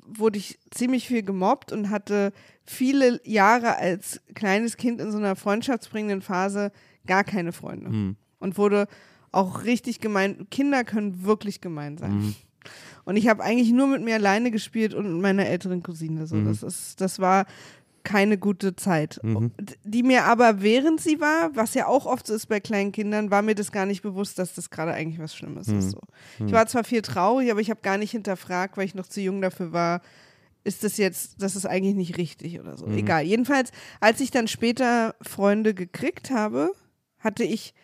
[0.06, 2.32] wurde ich ziemlich viel gemobbt und hatte
[2.64, 6.72] viele Jahre als kleines Kind in so einer freundschaftsbringenden Phase
[7.06, 7.90] gar keine Freunde.
[7.90, 8.16] Hm.
[8.38, 8.88] Und wurde
[9.30, 10.46] auch richtig gemein.
[10.50, 12.16] Kinder können wirklich gemein sein.
[12.16, 12.34] Mhm.
[13.04, 16.26] Und ich habe eigentlich nur mit mir alleine gespielt und mit meiner älteren Cousine.
[16.26, 16.36] So.
[16.36, 16.46] Mhm.
[16.46, 17.46] Das, ist, das war
[18.04, 19.20] keine gute Zeit.
[19.22, 19.52] Mhm.
[19.84, 23.30] Die mir aber, während sie war, was ja auch oft so ist bei kleinen Kindern,
[23.30, 25.78] war mir das gar nicht bewusst, dass das gerade eigentlich was Schlimmes Mhm.
[25.78, 25.90] ist.
[25.90, 26.00] So.
[26.44, 29.20] Ich war zwar viel traurig, aber ich habe gar nicht hinterfragt, weil ich noch zu
[29.20, 30.00] jung dafür war,
[30.64, 32.76] ist das jetzt, das ist eigentlich nicht richtig oder Mhm.
[32.78, 32.86] so.
[32.86, 33.24] Egal.
[33.24, 36.72] Jedenfalls, als ich dann später Freunde gekriegt habe,
[37.18, 37.74] hatte ich,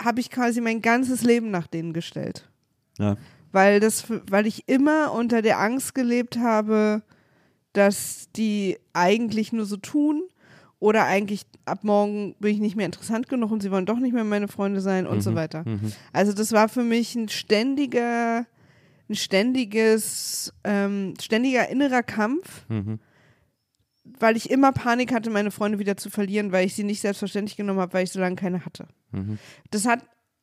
[0.00, 2.48] habe ich quasi mein ganzes Leben nach denen gestellt
[2.98, 3.16] Ja.
[3.52, 7.02] weil das, weil ich immer unter der Angst gelebt habe,
[7.72, 10.22] dass die eigentlich nur so tun
[10.78, 14.12] oder eigentlich ab morgen bin ich nicht mehr interessant genug und sie wollen doch nicht
[14.14, 15.64] mehr meine Freunde sein und so weiter.
[16.12, 18.46] Also das war für mich ein ständiger,
[19.08, 22.64] ein ständiges, ähm, ständiger innerer Kampf,
[24.18, 27.56] weil ich immer Panik hatte, meine Freunde wieder zu verlieren, weil ich sie nicht selbstverständlich
[27.56, 28.88] genommen habe, weil ich so lange keine hatte.
[29.70, 30.00] Das hat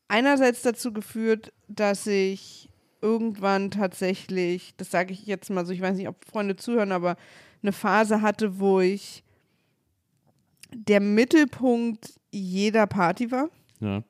[0.08, 2.66] einerseits dazu geführt, dass ich
[3.02, 7.16] irgendwann tatsächlich, das sage ich jetzt mal so, ich weiß nicht, ob Freunde zuhören, aber
[7.62, 9.24] eine Phase hatte, wo ich
[10.74, 13.50] der Mittelpunkt jeder Party war.
[13.80, 14.04] Ja.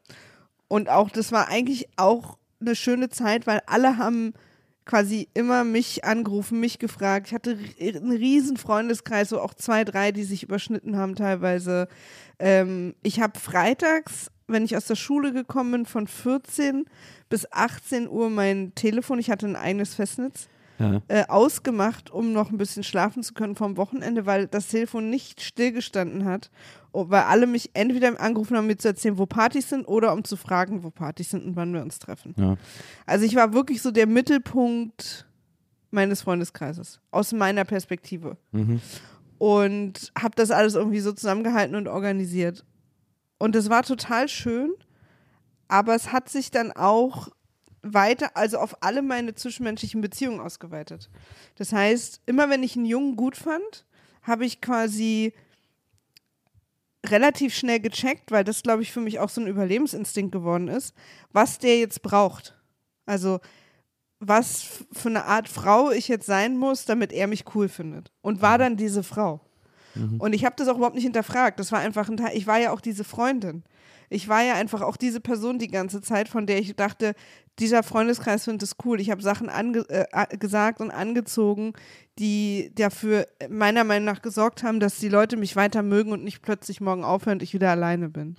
[0.68, 4.34] Und auch, das war eigentlich auch eine schöne Zeit, weil alle haben
[4.86, 7.28] quasi immer mich angerufen, mich gefragt.
[7.28, 11.88] Ich hatte einen riesen Freundeskreis, so auch zwei, drei, die sich überschnitten haben teilweise.
[12.40, 16.86] Ähm, ich habe freitags, wenn ich aus der Schule gekommen bin, von 14
[17.30, 20.48] bis 18 Uhr mein Telefon, ich hatte ein eigenes Festnetz,
[20.80, 21.02] Ja.
[21.08, 25.42] äh, ausgemacht, um noch ein bisschen schlafen zu können vom Wochenende, weil das Telefon nicht
[25.42, 26.50] stillgestanden hat.
[26.94, 30.24] Oh, Weil alle mich entweder angerufen haben, mir zu erzählen, wo Partys sind, oder um
[30.24, 32.34] zu fragen, wo Partys sind und wann wir uns treffen.
[32.38, 32.58] Ja.
[33.06, 35.28] Also ich war wirklich so der Mittelpunkt
[35.92, 38.38] meines Freundeskreises, aus meiner Perspektive.
[38.52, 38.82] Mhm.
[39.38, 42.66] Und habe das alles irgendwie so zusammengehalten und organisiert.
[43.38, 44.74] Und es war total schön,
[45.68, 47.30] aber es hat sich dann auch
[47.82, 51.10] weiter, also auf alle meine zwischenmenschlichen Beziehungen ausgeweitet.
[51.56, 53.86] Das heißt, immer wenn ich einen Jungen gut fand,
[54.24, 55.34] habe ich quasi
[57.06, 60.94] relativ schnell gecheckt, weil das, glaube ich, für mich auch so ein Überlebensinstinkt geworden ist,
[61.32, 62.56] was der jetzt braucht.
[63.06, 63.40] Also,
[64.20, 68.12] was für eine Art Frau ich jetzt sein muss, damit er mich cool findet.
[68.22, 69.42] Und war dann diese Frau.
[70.20, 71.60] Und ich habe das auch überhaupt nicht hinterfragt.
[71.60, 72.36] Das war einfach ein Teil.
[72.36, 73.64] Ich war ja auch diese Freundin.
[74.10, 77.14] Ich war ja einfach auch diese Person die ganze Zeit, von der ich dachte,
[77.60, 79.02] dieser Freundeskreis findet es cool.
[79.02, 81.74] Ich habe Sachen äh, gesagt und angezogen,
[82.18, 86.42] die dafür meiner Meinung nach gesorgt haben, dass die Leute mich weiter mögen und nicht
[86.42, 88.36] plötzlich morgen aufhören und ich wieder alleine bin.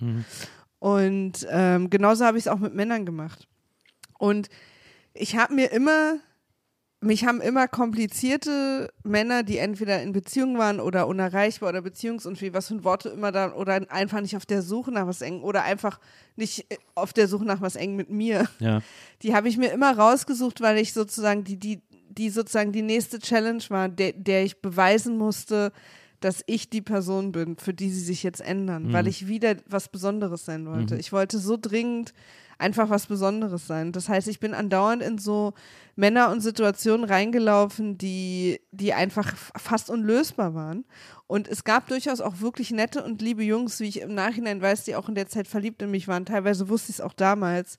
[0.79, 3.47] Und ähm, genauso habe ich es auch mit Männern gemacht.
[4.17, 4.49] Und
[5.13, 6.15] ich habe mir immer,
[7.01, 12.67] mich haben immer komplizierte Männer, die entweder in Beziehung waren oder unerreichbar oder beziehungsunfähig, was
[12.67, 15.99] für Worte immer da, oder einfach nicht auf der Suche nach was eng oder einfach
[16.35, 18.47] nicht äh, auf der Suche nach was eng mit mir.
[18.59, 18.81] Ja.
[19.21, 23.19] Die habe ich mir immer rausgesucht, weil ich sozusagen die, die, die sozusagen die nächste
[23.19, 25.71] Challenge war, der, der ich beweisen musste,
[26.19, 29.87] dass ich die Person bin, für die sie sich jetzt ändern, weil ich wieder was
[29.87, 30.97] Besonderes sein wollte.
[30.97, 32.13] Ich wollte so dringend
[32.59, 33.91] einfach was Besonderes sein.
[33.91, 35.53] Das heißt, ich bin andauernd in so
[35.95, 40.85] Männer und Situationen reingelaufen, die, die einfach fast unlösbar waren.
[41.29, 44.85] Und es gab durchaus auch wirklich nette und liebe Jungs, wie ich im Nachhinein weiß,
[44.85, 46.25] die auch in der Zeit verliebt in mich waren.
[46.25, 47.77] Teilweise wusste ich es auch damals.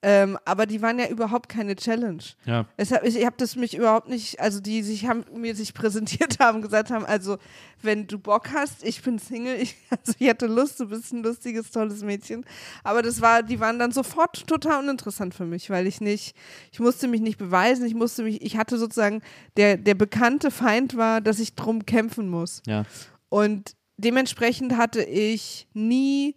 [0.00, 2.22] Ähm, aber die waren ja überhaupt keine Challenge.
[2.44, 2.66] Ja.
[2.78, 6.38] Hab, ich ich habe das mich überhaupt nicht, also die sich haben mir sich präsentiert
[6.40, 7.38] haben, gesagt haben, also
[7.82, 11.24] wenn du Bock hast, ich bin Single, ich, also ich hatte Lust, du bist ein
[11.24, 12.44] lustiges, tolles Mädchen.
[12.84, 16.36] Aber das war, die waren dann sofort total uninteressant für mich, weil ich nicht,
[16.70, 19.20] ich musste mich nicht beweisen, ich musste mich, ich hatte sozusagen,
[19.56, 22.62] der, der bekannte Feind war, dass ich drum kämpfen muss.
[22.66, 22.84] Ja.
[23.28, 26.36] Und dementsprechend hatte ich nie,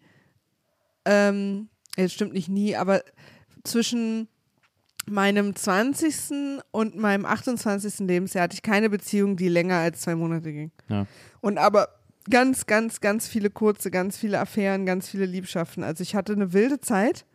[1.06, 3.02] ähm, es stimmt nicht nie, aber
[3.64, 4.28] zwischen
[5.06, 6.62] meinem 20.
[6.72, 8.00] und meinem 28.
[8.08, 10.72] Lebensjahr hatte ich keine Beziehung, die länger als zwei Monate ging.
[10.90, 11.08] Ja.
[11.42, 11.90] Und aber
[12.30, 15.84] ganz, ganz, ganz viele kurze, ganz viele Affären, ganz viele Liebschaften.
[15.84, 17.26] Also ich hatte eine wilde Zeit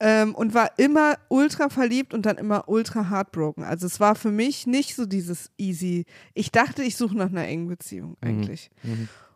[0.00, 3.64] ähm, und war immer ultra verliebt und dann immer ultra heartbroken.
[3.64, 6.04] Also es war für mich nicht so dieses easy.
[6.34, 8.70] Ich dachte, ich suche nach einer engen Beziehung eigentlich.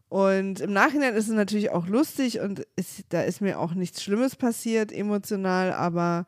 [0.08, 4.02] Und im Nachhinein ist es natürlich auch lustig und ist, da ist mir auch nichts
[4.02, 6.26] Schlimmes passiert emotional, aber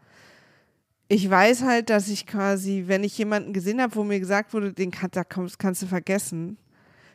[1.09, 4.73] ich weiß halt, dass ich quasi, wenn ich jemanden gesehen habe, wo mir gesagt wurde,
[4.73, 6.57] den kann, da kommst, kannst du vergessen,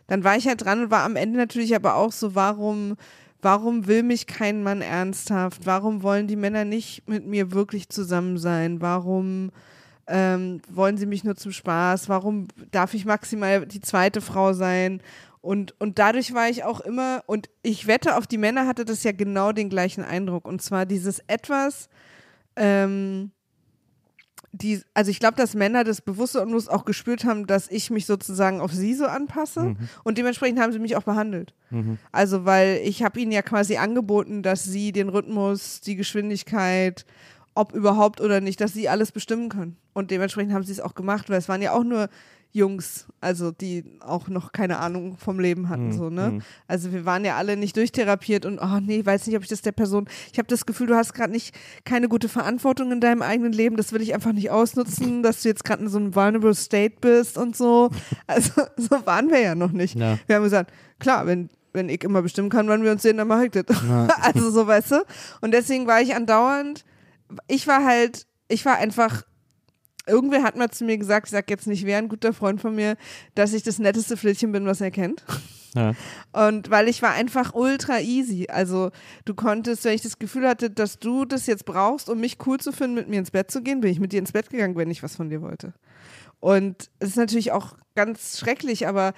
[0.05, 2.97] dann war ich halt dran und war am Ende natürlich aber auch so, warum,
[3.41, 5.65] warum will mich kein Mann ernsthaft?
[5.65, 8.81] Warum wollen die Männer nicht mit mir wirklich zusammen sein?
[8.81, 9.51] Warum
[10.07, 12.09] ähm, wollen sie mich nur zum Spaß?
[12.09, 15.01] Warum darf ich maximal die zweite Frau sein?
[15.41, 19.03] Und, und dadurch war ich auch immer, und ich wette, auf die Männer hatte das
[19.03, 20.47] ja genau den gleichen Eindruck.
[20.47, 21.87] Und zwar dieses etwas,
[22.55, 23.31] ähm,
[24.51, 27.89] die, also ich glaube, dass Männer das bewusst und unbewusst auch gespürt haben, dass ich
[27.91, 31.53] mich sozusagen auf sie so anpasse und dementsprechend haben sie mich auch behandelt.
[32.11, 37.05] Also weil ich habe ihnen ja quasi angeboten, dass sie den Rhythmus, die Geschwindigkeit,
[37.53, 39.77] ob überhaupt oder nicht, dass sie alles bestimmen können.
[39.93, 42.09] Und dementsprechend haben sie es auch gemacht, weil es waren ja auch nur
[42.51, 46.39] Jungs, also die auch noch keine Ahnung vom Leben hatten, so, ne?
[46.67, 49.61] Also wir waren ja alle nicht durchtherapiert und, oh nee, weiß nicht, ob ich das
[49.61, 51.53] der Person, ich habe das Gefühl, du hast gerade nicht
[51.85, 55.49] keine gute Verantwortung in deinem eigenen Leben, das will ich einfach nicht ausnutzen, dass du
[55.49, 57.91] jetzt gerade in so einem vulnerable state bist und so.
[58.27, 59.95] Also so waren wir ja noch nicht.
[59.95, 60.19] Ja.
[60.27, 63.27] Wir haben gesagt, klar, wenn wenn ich immer bestimmen kann, wann wir uns sehen, dann
[63.27, 63.65] mache ich das.
[64.21, 65.05] also so, weißt du?
[65.41, 66.83] Und deswegen war ich andauernd,
[67.47, 69.23] ich war halt, ich war einfach
[70.09, 72.75] irgendwer hat mal zu mir gesagt, ich sag jetzt nicht wer, ein guter Freund von
[72.75, 72.97] mir,
[73.35, 75.23] dass ich das netteste Flittchen bin, was er kennt.
[75.75, 75.93] Ja.
[76.33, 78.47] Und weil ich war einfach ultra easy.
[78.49, 78.91] Also
[79.25, 82.59] du konntest, wenn ich das Gefühl hatte, dass du das jetzt brauchst, um mich cool
[82.59, 84.75] zu finden, mit mir ins Bett zu gehen, bin ich mit dir ins Bett gegangen,
[84.75, 85.73] wenn ich was von dir wollte.
[86.39, 89.13] Und es ist natürlich auch ganz schrecklich, aber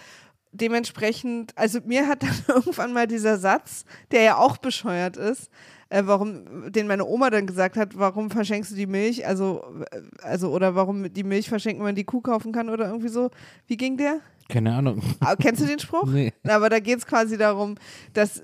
[0.51, 5.49] dementsprechend, also mir hat dann irgendwann mal dieser Satz, der ja auch bescheuert ist,
[5.91, 9.27] äh, warum, den meine Oma dann gesagt hat, warum verschenkst du die Milch?
[9.27, 12.87] Also, äh, also, oder warum die Milch verschenken, wenn man die Kuh kaufen kann oder
[12.87, 13.29] irgendwie so.
[13.67, 14.19] Wie ging der?
[14.49, 15.01] Keine Ahnung.
[15.19, 16.05] Ah, Kennst du den Spruch?
[16.05, 16.33] Nee.
[16.47, 17.75] Aber da geht es quasi darum,
[18.13, 18.41] dass,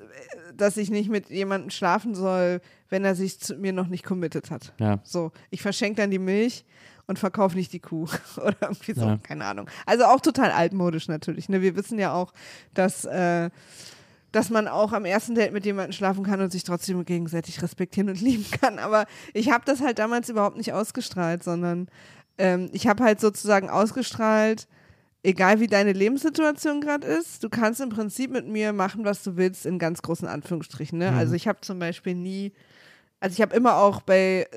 [0.55, 4.49] dass ich nicht mit jemandem schlafen soll, wenn er sich zu mir noch nicht committed
[4.51, 4.73] hat.
[4.79, 4.99] Ja.
[5.03, 6.63] So, ich verschenke dann die Milch
[7.07, 8.07] und verkaufe nicht die Kuh
[8.37, 9.17] oder irgendwie so, Ja.
[9.23, 9.69] keine Ahnung.
[9.85, 11.49] Also auch total altmodisch natürlich.
[11.49, 11.61] Ne?
[11.61, 12.31] Wir wissen ja auch,
[12.73, 13.49] dass, äh,
[14.31, 18.09] dass man auch am ersten Date mit jemandem schlafen kann und sich trotzdem gegenseitig respektieren
[18.09, 18.79] und lieben kann.
[18.79, 21.87] Aber ich habe das halt damals überhaupt nicht ausgestrahlt, sondern
[22.37, 24.67] ähm, ich habe halt sozusagen ausgestrahlt,
[25.23, 29.35] egal wie deine Lebenssituation gerade ist, du kannst im Prinzip mit mir machen, was du
[29.37, 30.99] willst, in ganz großen Anführungsstrichen.
[30.99, 31.11] Ne?
[31.11, 32.53] Also ich habe zum Beispiel nie,
[33.19, 34.55] also ich habe immer auch bei äh,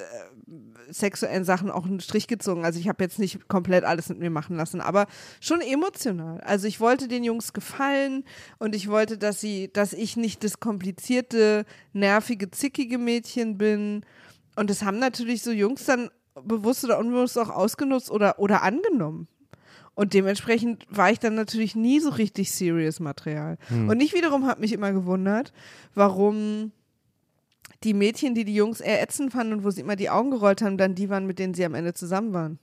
[0.90, 2.64] sexuellen Sachen auch einen Strich gezogen.
[2.64, 5.06] Also ich habe jetzt nicht komplett alles mit mir machen lassen, aber
[5.40, 6.40] schon emotional.
[6.40, 8.24] Also ich wollte den Jungs gefallen
[8.58, 14.04] und ich wollte, dass sie, dass ich nicht das komplizierte, nervige, zickige Mädchen bin.
[14.56, 16.10] Und das haben natürlich so Jungs dann
[16.42, 19.28] bewusst oder unbewusst auch ausgenutzt oder, oder angenommen.
[19.94, 23.58] Und dementsprechend war ich dann natürlich nie so richtig serious Material.
[23.88, 25.52] Und ich wiederum habe mich immer gewundert,
[25.94, 26.72] warum
[27.84, 30.60] die Mädchen, die die Jungs eher ätzend fanden und wo sie immer die Augen gerollt
[30.62, 32.58] haben, dann die waren, mit denen sie am Ende zusammen waren.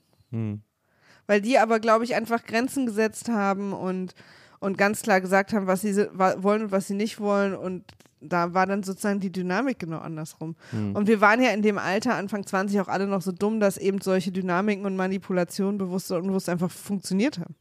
[1.26, 4.14] Weil die aber, glaube ich, einfach Grenzen gesetzt haben und,
[4.60, 7.56] und ganz klar gesagt haben, was sie wollen und was sie nicht wollen.
[7.56, 7.84] Und
[8.22, 10.56] da war dann sozusagen die Dynamik genau andersrum.
[10.94, 13.78] Und wir waren ja in dem Alter, Anfang 20, auch alle noch so dumm, dass
[13.78, 17.56] eben solche Dynamiken und Manipulationen bewusst oder unbewusst einfach funktioniert haben.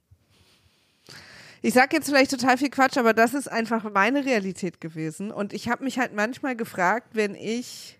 [1.66, 5.32] Ich sag jetzt vielleicht total viel Quatsch, aber das ist einfach meine Realität gewesen.
[5.32, 7.98] Und ich habe mich halt manchmal gefragt, wenn ich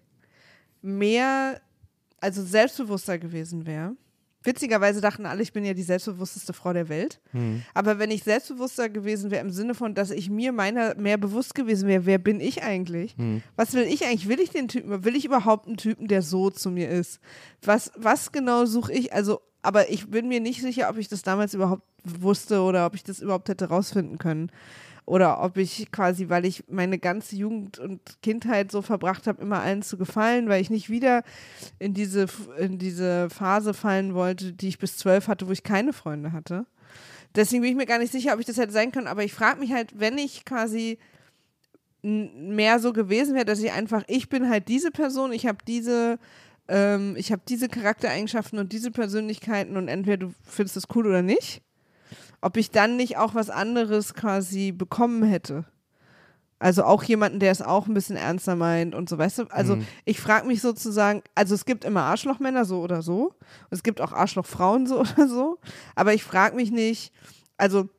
[0.83, 1.61] mehr,
[2.21, 3.97] also selbstbewusster gewesen wäre.
[4.45, 7.21] Witzigerweise dachten alle, ich bin ja die selbstbewussteste Frau der Welt.
[7.75, 11.57] Aber wenn ich selbstbewusster gewesen wäre im Sinne von, dass ich mir meiner mehr bewusst
[11.57, 13.17] gewesen wäre, wer bin ich eigentlich?
[13.57, 14.29] Was will ich eigentlich?
[14.29, 15.05] Will ich den Typen?
[15.05, 17.19] Will ich überhaupt einen Typen, der so zu mir ist?
[17.63, 19.13] Was, was genau suche ich?
[19.13, 22.95] Also, aber ich bin mir nicht sicher, ob ich das damals überhaupt wusste oder ob
[22.95, 24.51] ich das überhaupt hätte rausfinden können.
[25.07, 29.61] Oder ob ich quasi, weil ich meine ganze Jugend und Kindheit so verbracht habe, immer
[29.61, 31.23] allen zu gefallen, weil ich nicht wieder
[31.79, 32.27] in diese,
[32.59, 36.67] in diese Phase fallen wollte, die ich bis zwölf hatte, wo ich keine Freunde hatte.
[37.35, 39.09] Deswegen bin ich mir gar nicht sicher, ob ich das hätte sein können.
[39.09, 40.99] Aber ich frage mich halt, wenn ich quasi
[42.03, 46.19] mehr so gewesen wäre, dass ich einfach, ich bin halt diese Person, ich habe diese,
[46.69, 51.23] ähm, ich habe diese Charaktereigenschaften und diese Persönlichkeiten und entweder du findest das cool oder
[51.23, 51.63] nicht,
[52.41, 55.65] ob ich dann nicht auch was anderes quasi bekommen hätte.
[56.59, 59.43] Also auch jemanden, der es auch ein bisschen ernster meint und so, weißt du?
[59.51, 63.83] Also ich frage mich sozusagen, also es gibt immer Arschlochmänner so oder so, und es
[63.83, 65.59] gibt auch Arschlochfrauen so oder so,
[65.95, 67.13] aber ich frage mich nicht,
[67.59, 67.91] also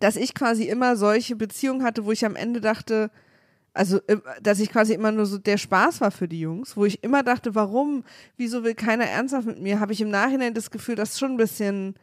[0.00, 3.10] dass ich quasi immer solche Beziehungen hatte, wo ich am Ende dachte,
[3.74, 6.84] also, äh, dass ich quasi immer nur so der Spaß war für die Jungs, wo
[6.84, 8.04] ich immer dachte, warum,
[8.36, 11.36] wieso will keiner ernsthaft mit mir, habe ich im Nachhinein das Gefühl, dass schon ein
[11.38, 11.94] bisschen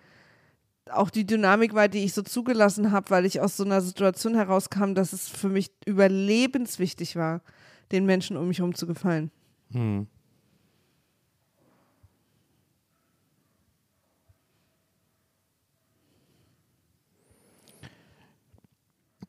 [0.89, 4.33] auch die Dynamik war, die ich so zugelassen habe, weil ich aus so einer Situation
[4.33, 7.41] herauskam, dass es für mich überlebenswichtig war,
[7.91, 9.29] den Menschen um mich herum zu gefallen.
[9.71, 10.07] Hm.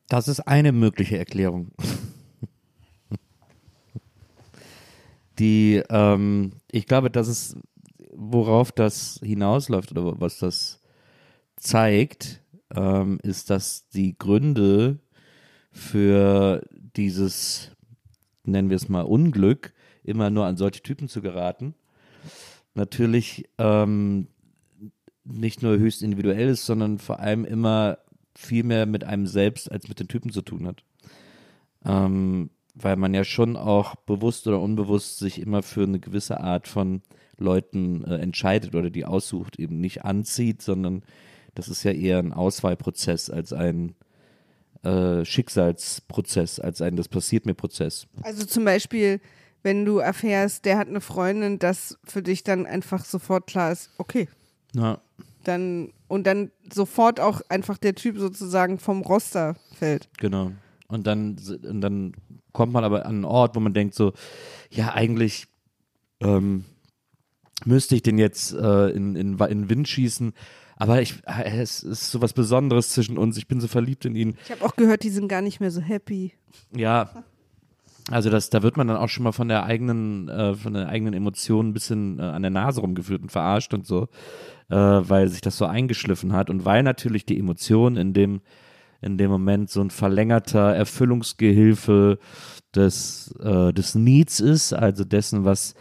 [0.07, 1.71] Das ist eine mögliche Erklärung.
[5.39, 7.57] Die, ähm, ich glaube, das ist,
[8.13, 10.81] worauf das hinausläuft oder was das
[11.55, 12.41] zeigt,
[12.75, 14.99] ähm, ist, dass die Gründe
[15.71, 16.65] für
[16.95, 17.71] dieses,
[18.43, 21.75] nennen wir es mal, Unglück, immer nur an solche Typen zu geraten,
[22.73, 24.27] natürlich ähm,
[25.23, 27.99] nicht nur höchst individuell ist, sondern vor allem immer
[28.35, 30.83] viel mehr mit einem selbst als mit den Typen zu tun hat.
[31.85, 36.67] Ähm, weil man ja schon auch bewusst oder unbewusst sich immer für eine gewisse Art
[36.67, 37.01] von
[37.37, 41.03] Leuten äh, entscheidet oder die aussucht, eben nicht anzieht, sondern
[41.55, 43.95] das ist ja eher ein Auswahlprozess als ein
[44.83, 48.07] äh, Schicksalsprozess, als ein Das passiert mir Prozess.
[48.21, 49.19] Also zum Beispiel,
[49.63, 53.89] wenn du erfährst, der hat eine Freundin, dass für dich dann einfach sofort klar ist,
[53.97, 54.27] okay,
[54.73, 55.01] Ja.
[55.43, 60.09] dann und dann sofort auch einfach der Typ sozusagen vom Roster fällt.
[60.19, 60.51] Genau.
[60.87, 62.13] Und dann, und dann
[62.53, 64.13] kommt man aber an einen Ort, wo man denkt so,
[64.69, 65.47] ja, eigentlich
[66.21, 66.65] ähm,
[67.65, 70.33] müsste ich den jetzt äh, in, in, in den Wind schießen.
[70.77, 73.37] Aber ich, äh, es ist so was Besonderes zwischen uns.
[73.37, 74.35] Ich bin so verliebt in ihn.
[74.45, 76.33] Ich habe auch gehört, die sind gar nicht mehr so happy.
[76.75, 77.23] Ja.
[78.09, 80.89] Also das, da wird man dann auch schon mal von der eigenen, äh, von der
[80.89, 84.07] eigenen Emotion ein bisschen äh, an der Nase rumgeführt und verarscht und so,
[84.69, 88.41] äh, weil sich das so eingeschliffen hat und weil natürlich die Emotion in dem,
[89.01, 92.19] in dem Moment so ein verlängerter Erfüllungsgehilfe
[92.75, 95.75] des, äh, des Needs ist, also dessen, was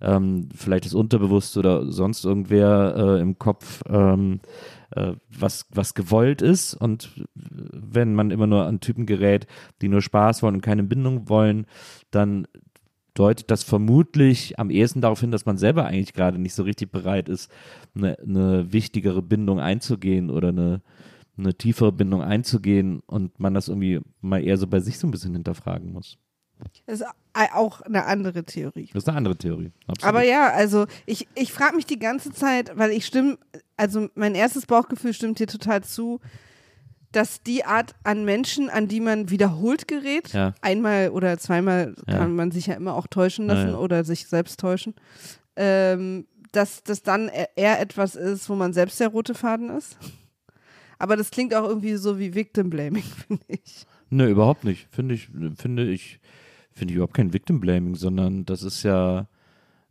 [0.00, 4.40] ähm, vielleicht das Unterbewusst oder sonst irgendwer äh, im Kopf ähm,
[4.90, 6.74] äh, was, was gewollt ist.
[6.74, 9.46] Und wenn man immer nur an Typen gerät,
[9.80, 11.66] die nur Spaß wollen und keine Bindung wollen,
[12.10, 12.46] dann
[13.14, 16.90] deutet das vermutlich am ehesten darauf hin, dass man selber eigentlich gerade nicht so richtig
[16.90, 17.50] bereit ist,
[17.94, 20.82] eine, eine wichtigere Bindung einzugehen oder eine,
[21.36, 25.10] eine tiefere Bindung einzugehen und man das irgendwie mal eher so bei sich so ein
[25.10, 26.18] bisschen hinterfragen muss.
[26.86, 27.06] Das ist
[27.52, 28.88] auch eine andere Theorie.
[28.94, 29.72] Das ist eine andere Theorie.
[29.88, 30.04] Absolut.
[30.08, 33.38] Aber ja, also ich, ich frage mich die ganze Zeit, weil ich stimme,
[33.76, 36.20] also mein erstes Bauchgefühl stimmt dir total zu,
[37.10, 40.54] dass die Art an Menschen, an die man wiederholt gerät, Ja.
[40.62, 42.18] einmal oder zweimal Ja.
[42.18, 43.76] kann man sich ja immer auch täuschen lassen ja.
[43.78, 44.94] oder sich selbst täuschen,
[45.56, 49.96] ähm, dass das dann e- eher etwas ist, wo man selbst der rote Faden ist.
[50.98, 53.86] Aber das klingt auch irgendwie so wie Victim Blaming, finde ich.
[54.10, 54.88] Nö, überhaupt nicht.
[54.90, 56.20] Finde ich, finde ich,
[56.72, 59.28] finde ich überhaupt kein Victim Blaming, sondern das ist ja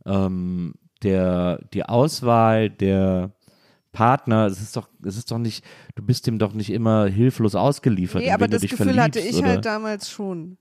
[0.06, 3.32] ähm, der, die Auswahl der
[3.92, 5.63] Partner, es ist doch, es ist doch nicht,
[5.96, 8.24] du bist dem doch nicht immer hilflos ausgeliefert.
[8.24, 9.50] Nee, aber das Gefühl hatte ich oder?
[9.50, 10.58] halt damals schon.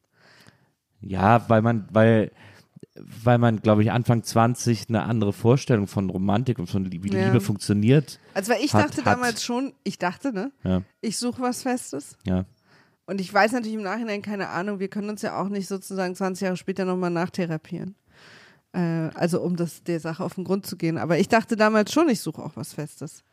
[1.01, 2.31] Ja, weil man, weil,
[2.95, 7.27] weil man, glaube ich, Anfang 20 eine andere Vorstellung von Romantik und von wie Ja.
[7.27, 8.19] Liebe funktioniert.
[8.35, 9.07] Also weil ich Hat- dachte hat.
[9.17, 10.53] damals schon, ich dachte, ne?
[10.65, 12.17] Ja, Ich suche was Festes.
[12.25, 12.45] ja.
[13.05, 16.15] Und ich weiß natürlich im Nachhinein keine Ahnung, wir können uns ja auch nicht sozusagen
[16.15, 17.97] 20 Jahre später nochmal nachtherapieren.
[18.73, 18.79] Äh,
[19.15, 20.99] also um das der Sache auf den Grund zu gehen.
[20.99, 23.25] Aber ich dachte damals schon, ich suche auch was Festes.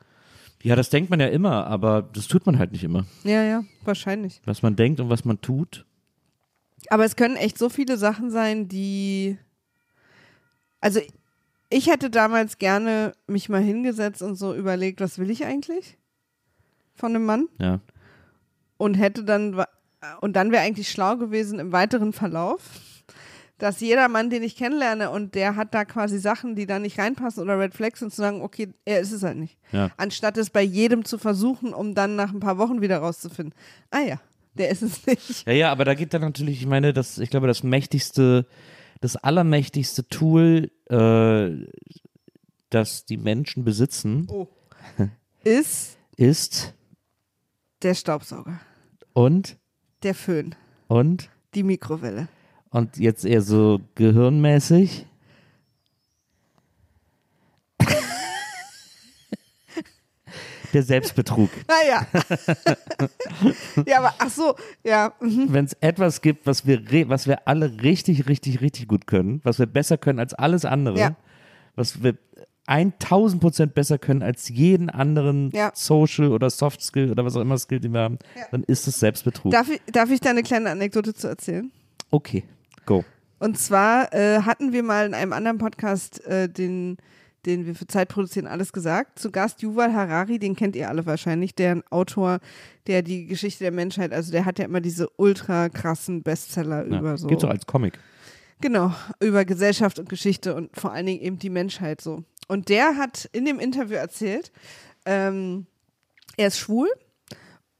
[0.63, 3.05] Ja, das denkt man ja immer, aber das tut man halt nicht immer.
[3.23, 4.41] Ja, ja, wahrscheinlich.
[4.45, 5.85] Was man denkt und was man tut.
[6.89, 9.37] Aber es können echt so viele Sachen sein, die.
[10.81, 10.99] Also
[11.69, 15.97] ich hätte damals gerne mich mal hingesetzt und so überlegt, was will ich eigentlich
[16.95, 17.47] von einem Mann?
[17.59, 17.79] Ja.
[18.77, 19.63] und hätte dann
[20.21, 22.61] und dann wäre eigentlich schlau gewesen im weiteren Verlauf,
[23.57, 26.97] dass jeder Mann, den ich kennenlerne und der hat da quasi Sachen, die da nicht
[26.97, 29.57] reinpassen oder Red Flags und zu sagen, okay, er ist es halt nicht.
[29.73, 29.91] Ja.
[29.97, 33.53] Anstatt es bei jedem zu versuchen, um dann nach ein paar Wochen wieder rauszufinden,
[33.91, 34.21] ah ja,
[34.53, 35.45] der ist es nicht.
[35.45, 38.45] Ja, ja, aber da geht dann natürlich, ich meine, das, ich glaube, das mächtigste,
[39.01, 41.65] das allermächtigste Tool, äh,
[42.69, 44.27] das die Menschen besitzen,
[45.43, 46.73] Ist ist
[47.81, 48.59] der Staubsauger,
[49.13, 49.57] und,
[50.03, 50.53] der Föhn,
[50.87, 52.27] und, die Mikrowelle.
[52.71, 55.05] und jetzt eher so gehirnmäßig.
[60.73, 61.49] Der Selbstbetrug.
[61.67, 62.05] Naja.
[63.85, 65.13] ja, aber ach so, ja.
[65.19, 65.47] mhm.
[65.49, 69.59] Wenn es etwas gibt, was wir, was wir alle richtig, richtig, richtig gut können, was
[69.59, 71.15] wir besser können als alles andere, Ja.
[71.75, 72.15] was wir
[72.67, 75.71] 1000 Prozent besser können als jeden anderen Ja.
[75.73, 78.19] Social oder Soft Skill oder was auch immer Skill, den wir haben,
[78.51, 79.51] dann ist es Selbstbetrug.
[79.51, 81.71] Darf ich, darf ich da eine kleine Anekdote zu erzählen?
[82.11, 82.43] okay,
[82.85, 83.03] go.
[83.39, 86.97] Und zwar äh, hatten wir mal in einem anderen Podcast, äh, den,
[87.45, 89.19] den wir für Zeit produzieren, alles gesagt.
[89.19, 92.39] Zu Gast Yuval Harari, den kennt ihr alle wahrscheinlich, der Autor,
[92.87, 96.99] der die Geschichte der Menschheit, also der hat ja immer diese ultra krassen Bestseller Ja.
[96.99, 97.27] über so.
[97.27, 97.97] Gibt's auch als Comic.
[98.61, 102.23] Genau, über Gesellschaft und Geschichte und vor allen Dingen eben die Menschheit so.
[102.47, 104.51] Und der hat in dem Interview erzählt,
[105.05, 105.65] ähm,
[106.35, 106.89] er ist schwul.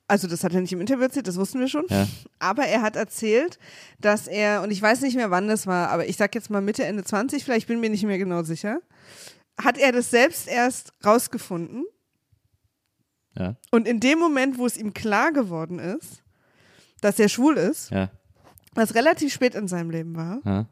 [0.07, 1.85] Also das hat er nicht im Interview erzählt, das wussten wir schon.
[1.89, 2.07] Ja.
[2.39, 3.59] Aber er hat erzählt,
[3.99, 6.61] dass er, und ich weiß nicht mehr, wann das war, aber ich sag jetzt mal
[6.61, 8.79] Mitte, Ende 20, vielleicht bin mir nicht mehr genau sicher,
[9.61, 11.85] hat er das selbst erst rausgefunden.
[13.37, 16.23] Ja, Und in dem Moment, wo es ihm klar geworden ist,
[17.01, 18.09] dass er schwul ist, ja,
[18.73, 20.65] was relativ spät in seinem Leben war, ja.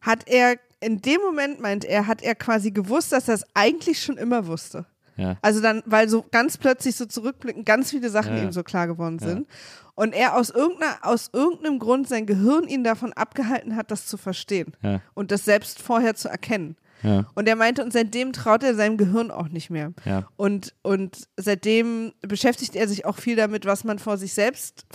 [0.00, 4.02] hat er, in dem Moment meint er, hat er quasi gewusst, dass er es eigentlich
[4.02, 4.86] schon immer wusste.
[5.40, 9.18] Also dann, weil so ganz plötzlich so zurückblicken, ganz viele Sachen ihm so klar geworden
[9.18, 9.46] sind.
[9.94, 14.18] Und er aus, irgendeiner, aus irgendeinem Grund sein Gehirn ihn davon abgehalten hat, das zu
[14.18, 14.72] verstehen.
[15.14, 16.76] Und das selbst vorher zu erkennen.
[17.02, 17.26] Ja.
[17.34, 19.92] Und er meinte, und seitdem traut er seinem Gehirn auch nicht mehr.
[20.04, 20.26] Ja.
[20.36, 24.86] Und, und seitdem beschäftigt er sich auch viel damit, was man vor sich selbst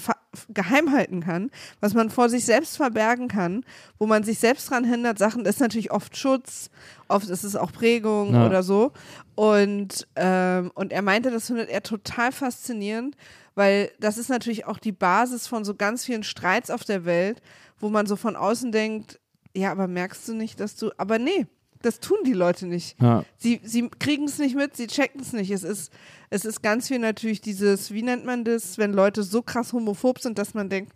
[0.50, 3.66] geheim halten kann, was man vor sich selbst verbergen kann,
[4.00, 5.20] wo man sich selbst dran hindert.
[5.20, 6.70] Sachen, das ist natürlich oft Schutz,
[7.08, 8.46] oft ist es auch Prägung Ja.
[8.48, 8.94] oder so.
[9.36, 13.16] Und, ähm, und er meinte, das findet er total faszinierend,
[13.56, 17.42] weil das ist natürlich auch die Basis von so ganz vielen Streits auf der Welt,
[17.80, 19.20] wo man so von außen denkt,
[19.54, 21.46] ja, aber merkst du nicht, dass du, aber nee,
[21.82, 23.02] das tun die Leute nicht.
[23.02, 23.24] Ja.
[23.38, 25.52] Sie, sie kriegen es nicht mit, sie checken es nicht.
[25.52, 25.92] Es ist,
[26.30, 30.20] es ist ganz viel natürlich dieses, wie nennt man das, wenn Leute so krass homophob
[30.20, 30.94] sind, dass man denkt,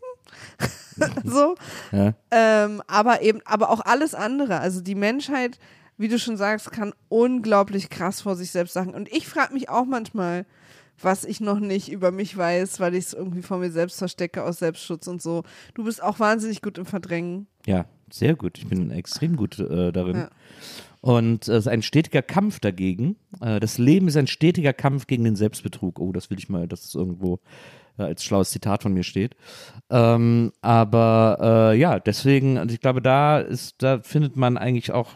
[0.98, 1.56] hm, so.
[1.92, 2.14] Ja.
[2.32, 4.60] Ähm, aber eben, aber auch alles andere.
[4.60, 5.60] Also die Menschheit,
[5.98, 8.94] wie du schon sagst, kann unglaublich krass vor sich selbst sagen.
[8.94, 10.46] Und ich frage mich auch manchmal,
[11.02, 14.44] was ich noch nicht über mich weiß, weil ich es irgendwie vor mir selbst verstecke
[14.44, 15.44] aus Selbstschutz und so.
[15.74, 17.48] Du bist auch wahnsinnig gut im Verdrängen.
[17.66, 18.58] Ja, sehr gut.
[18.58, 20.16] Ich bin extrem gut äh, darin.
[20.16, 20.30] Ja.
[21.02, 23.18] Und äh, es ist ein stetiger Kampf dagegen.
[23.42, 26.00] Äh, das Leben ist ein stetiger Kampf gegen den Selbstbetrug.
[26.00, 27.40] Oh, das will ich mal, dass es irgendwo
[27.98, 29.36] äh, als schlaues Zitat von mir steht.
[29.90, 35.12] Ähm, aber äh, ja, deswegen, also ich glaube, da ist, da findet man eigentlich auch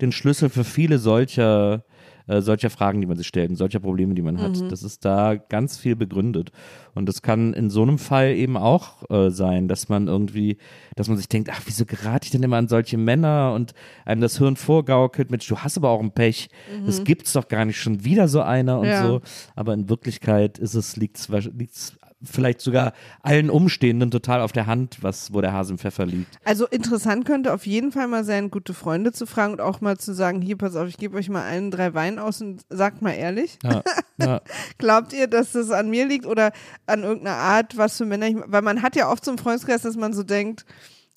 [0.00, 1.84] den Schlüssel für viele solcher
[2.30, 4.70] äh, solcher Fragen, die man sich stellt, und solcher Probleme, die man hat.
[4.70, 6.52] Das ist da ganz viel begründet.
[6.94, 10.56] Und das kann in so einem Fall eben auch äh, sein, dass man irgendwie,
[10.96, 13.74] dass man sich denkt, ach, wieso gerate ich denn immer an solche Männer und
[14.04, 16.48] einem das Hirn vorgaukelt, Mensch, du hast aber auch ein Pech.
[16.86, 19.06] Das gibt's doch gar nicht schon wieder so einer und Ja.
[19.06, 19.20] so.
[19.56, 22.92] Aber in Wirklichkeit ist es, liegt's, liegt's vielleicht sogar
[23.22, 26.38] allen Umstehenden total auf der Hand, was, wo der Hase im Pfeffer liegt.
[26.44, 29.98] Also interessant könnte auf jeden Fall mal sein, gute Freunde zu fragen und auch mal
[29.98, 33.02] zu sagen, hier, pass auf, ich gebe euch mal einen, drei Wein aus und sagt
[33.02, 33.58] mal ehrlich.
[33.62, 33.82] Ja,
[34.18, 34.40] ja,
[34.78, 36.52] Glaubt ihr, dass das an mir liegt oder
[36.86, 39.82] an irgendeiner Art, was für Männer ich, weil man hat ja oft so im Freundeskreis,
[39.82, 40.66] dass man so denkt,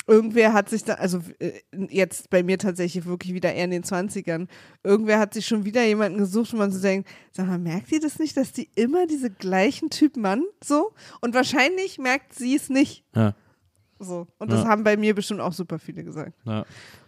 [0.08, 1.54] irgendwer hat sich da, also äh,
[1.90, 4.48] jetzt bei mir tatsächlich wirklich wieder eher in den 20ern,
[4.84, 8.00] irgendwer hat sich schon wieder jemanden gesucht, wo man so denkt, sag mal, merkt ihr
[8.02, 10.94] das nicht, dass die immer diese gleichen Typ Mann so?
[11.22, 13.06] Und wahrscheinlich merkt sie es nicht.
[13.16, 13.34] ja,
[14.00, 14.28] So.
[14.40, 14.70] Und das Ja.
[14.70, 16.34] haben bei mir bestimmt auch super viele gesagt.
[16.46, 16.66] ja.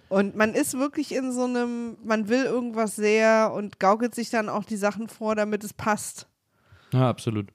[0.08, 4.50] Und man ist wirklich in so einem, man will irgendwas sehr und gaukelt sich dann
[4.50, 6.28] auch die Sachen vor, damit es passt.
[6.94, 7.50] Ja, absolut.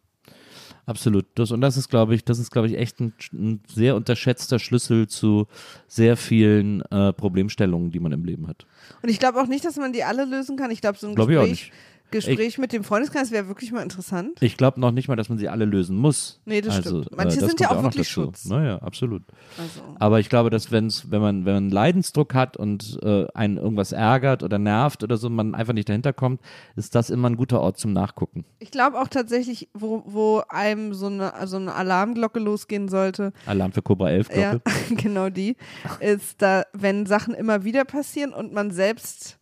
[0.87, 1.27] Absolut.
[1.35, 4.59] Das, und das ist, glaube ich, das ist, glaube ich, echt ein, ein sehr unterschätzter
[4.59, 5.47] Schlüssel zu
[5.87, 8.67] sehr vielen äh, Problemstellungen, die man im Leben hat.
[9.03, 10.71] Und ich glaube auch nicht, dass man die alle lösen kann.
[10.71, 11.73] Ich glaube, so ein Glaube ich auch
[12.11, 12.37] Gespräch.
[12.37, 14.41] Gespräch mit dem Freundeskreis wäre wirklich mal interessant.
[14.41, 16.41] Ich glaube noch nicht mal, dass man sie alle lösen muss.
[16.45, 17.17] Nee, das also, stimmt.
[17.17, 18.09] Manche das sind ja auch noch wirklich.
[18.09, 18.45] Schutz.
[18.47, 19.23] Naja, absolut.
[19.59, 19.81] Also.
[19.99, 23.93] Aber ich glaube, dass wenn's, wenn man, wenn man Leidensdruck hat und äh, einen irgendwas
[23.93, 26.41] ärgert oder nervt oder so, man einfach nicht dahinter kommt,
[26.77, 28.45] ist das immer ein guter Ort zum Nachgucken.
[28.59, 33.73] Ich glaube auch tatsächlich, wo, wo einem so eine, so eine Alarmglocke losgehen sollte, Alarm
[33.73, 34.73] für Cobra 11 ja, Glocke.
[34.97, 35.57] genau die,
[36.01, 39.40] ist da, wenn Sachen immer wieder passieren und man selbst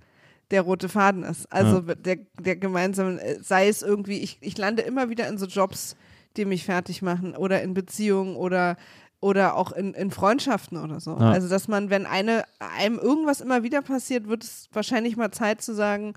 [0.51, 1.51] der rote Faden ist.
[1.53, 5.47] Also der, der gemeinsame, äh, sei es irgendwie, ich, ich lande immer wieder in so
[5.47, 5.97] Jobs,
[6.37, 8.77] die mich fertig machen oder in Beziehungen oder
[9.21, 11.11] oder auch in, in Freundschaften oder so.
[11.19, 11.33] Ja.
[11.33, 15.61] Also dass man, wenn eine einem irgendwas immer wieder passiert, wird es wahrscheinlich mal Zeit
[15.61, 16.15] zu sagen,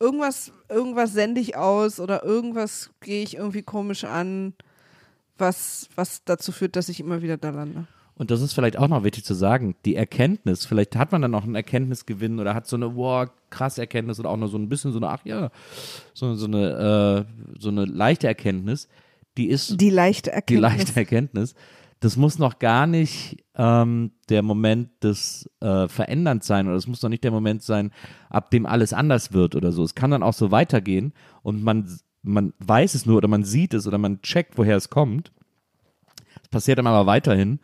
[0.00, 4.54] irgendwas, irgendwas sende ich aus oder irgendwas gehe ich irgendwie komisch an,
[5.38, 7.86] was, was dazu führt, dass ich immer wieder da lande.
[8.20, 11.34] Und das ist vielleicht auch noch wichtig zu sagen, die Erkenntnis, vielleicht hat man dann
[11.34, 14.68] auch einen Erkenntnisgewinn oder hat so eine, wow, krass Erkenntnis oder auch nur so ein
[14.68, 15.50] bisschen so eine, ach ja,
[16.12, 18.88] so, so eine, äh, so eine leichte Erkenntnis,
[19.38, 20.60] die ist Die leichte die Erkenntnis.
[20.60, 21.54] leichte Erkenntnis.
[22.00, 27.00] Das muss noch gar nicht, ähm, der Moment des äh, Veränderns sein oder es muss
[27.00, 27.90] noch nicht der Moment sein,
[28.28, 29.82] ab dem alles anders wird oder so.
[29.82, 31.88] Es kann dann auch so weitergehen und man,
[32.22, 35.32] man weiß es nur oder man sieht es oder man checkt, woher es kommt.
[36.42, 37.60] Es passiert dann aber weiterhin.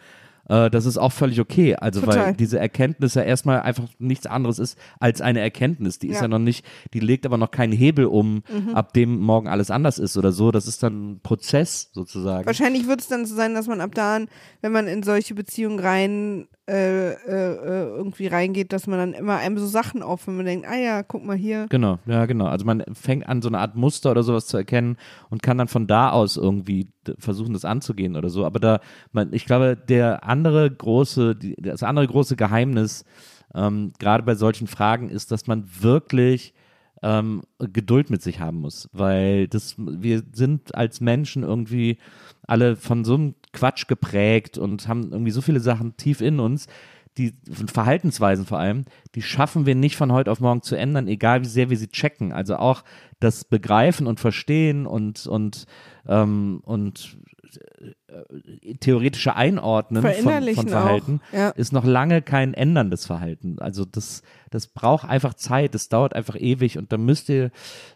[0.49, 1.75] Äh, das ist auch völlig okay.
[1.77, 2.27] Also, Total.
[2.27, 5.99] weil diese Erkenntnis ja erstmal einfach nichts anderes ist als eine Erkenntnis.
[5.99, 6.23] Die ist Ja.
[6.23, 8.75] ja noch nicht, die legt aber noch keinen Hebel um, Mhm.
[8.75, 10.51] ab dem morgen alles anders ist oder so.
[10.53, 12.47] Das ist dann ein Prozess sozusagen.
[12.47, 14.29] Wahrscheinlich wird es dann so sein, dass man ab da an,
[14.61, 19.37] wenn man in solche Beziehungen rein äh, äh, äh, irgendwie reingeht, dass man dann immer
[19.37, 21.67] einem so Sachen auf, wenn man denkt, ah ja, guck mal hier.
[21.69, 22.47] Genau, ja, genau.
[22.47, 24.97] Also man fängt an, so eine Art Muster oder sowas zu erkennen
[25.31, 26.89] und kann dann von da aus irgendwie
[27.19, 28.45] versuchen, das anzugehen oder so.
[28.45, 28.81] Aber da,
[29.13, 33.05] man, ich glaube, der andere große, die, das andere große Geheimnis,
[33.55, 36.53] ähm, gerade bei solchen Fragen, ist, dass man wirklich
[37.03, 41.99] ähm, Geduld mit sich haben muss, weil das, wir sind als Menschen irgendwie
[42.47, 46.67] alle von so einem Quatsch geprägt und haben irgendwie so viele Sachen tief in uns,
[47.19, 47.33] die
[47.73, 48.85] Verhaltensweisen vor allem,
[49.15, 51.89] die schaffen wir nicht von heute auf morgen zu ändern, egal wie sehr wir sie
[51.89, 52.33] checken.
[52.33, 52.85] Also auch
[53.21, 55.65] das Begreifen und Verstehen und und
[56.07, 57.17] ähm, und
[58.81, 61.51] theoretische Einordnen von, von Verhalten ja.
[61.51, 63.59] ist noch lange kein änderndes Verhalten.
[63.59, 67.51] Also das, das braucht einfach Zeit, das dauert einfach ewig und da müsst ihr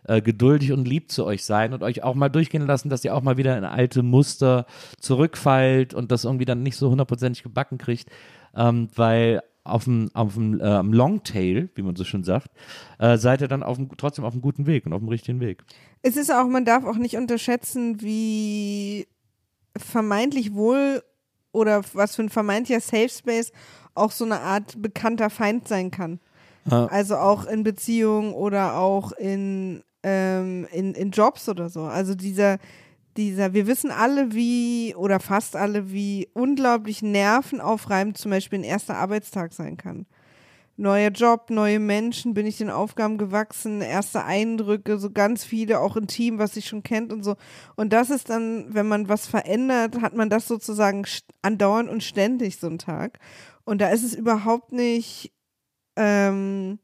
[0.05, 3.15] äh, geduldig und lieb zu euch sein und euch auch mal durchgehen lassen, dass ihr
[3.15, 4.67] auch mal wieder in alte Muster
[4.99, 8.11] zurückfallt und das irgendwie dann nicht so hundertprozentig gebacken kriegt,
[8.55, 12.51] ähm, weil auf dem, auf dem äh, Longtail, wie man so schön sagt,
[12.99, 15.41] äh, seid ihr dann auf dem, trotzdem auf einem guten Weg und auf dem richtigen
[15.41, 15.65] Weg.
[16.03, 19.07] Es ist auch, man darf auch nicht unterschätzen, wie
[19.77, 21.03] vermeintlich wohl
[21.53, 23.53] oder was für ein vermeintlicher Safe Space
[23.95, 26.21] auch so eine Art bekannter Feind sein kann.
[26.71, 26.87] Ja.
[26.87, 31.83] Also auch in Beziehungen oder auch in, ähm, in, in Jobs oder so.
[31.83, 32.59] Also dieser,
[33.17, 38.97] dieser, wir wissen alle, wie, oder fast alle, wie unglaublich nervenaufreibend zum Beispiel ein erster
[38.97, 40.07] Arbeitstag sein kann.
[40.81, 45.95] Neuer Job, neue Menschen, bin ich den Aufgaben gewachsen, erste Eindrücke, so ganz viele, auch
[45.95, 47.37] ein Team, was sich schon kennt und so.
[47.77, 51.05] Und das ist dann, wenn man was verändert, hat man das sozusagen
[51.43, 53.19] andauernd und ständig so einen Tag.
[53.65, 55.33] Und da ist es überhaupt nicht,
[55.97, 56.79] ähm,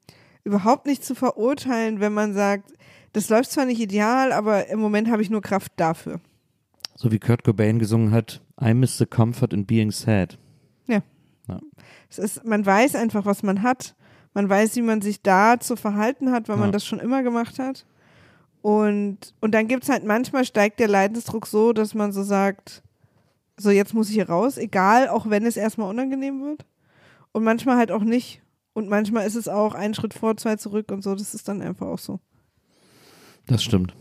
[0.45, 2.75] überhaupt nicht zu verurteilen, wenn man sagt,
[3.15, 6.21] das läuft zwar nicht ideal, aber im Moment habe ich nur Kraft dafür.
[6.97, 10.39] So wie Kurt Cobain gesungen hat, I miss the comfort in being sad.
[10.87, 11.01] Ja.
[12.09, 13.95] Es ist, man weiß einfach, was man hat.
[14.35, 16.61] Man weiß, wie man sich da zu verhalten hat, weil Ja.
[16.61, 17.87] man das schon immer gemacht hat.
[18.63, 22.83] Und, und dann gibt es halt manchmal steigt der Leidensdruck so, dass man so sagt,
[23.57, 26.67] so jetzt muss ich hier raus, egal, auch wenn es erstmal unangenehm wird.
[27.33, 28.43] Und manchmal halt auch nicht.
[28.73, 31.15] Und manchmal ist es auch ein Schritt vor, zwei zurück und so.
[31.15, 32.21] Das ist dann einfach auch so.
[33.47, 33.95] Das stimmt.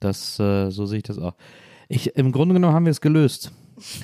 [0.00, 1.34] Das, äh, so sehe ich das auch.
[1.88, 3.52] Ich, Im Grunde genommen haben wir es gelöst.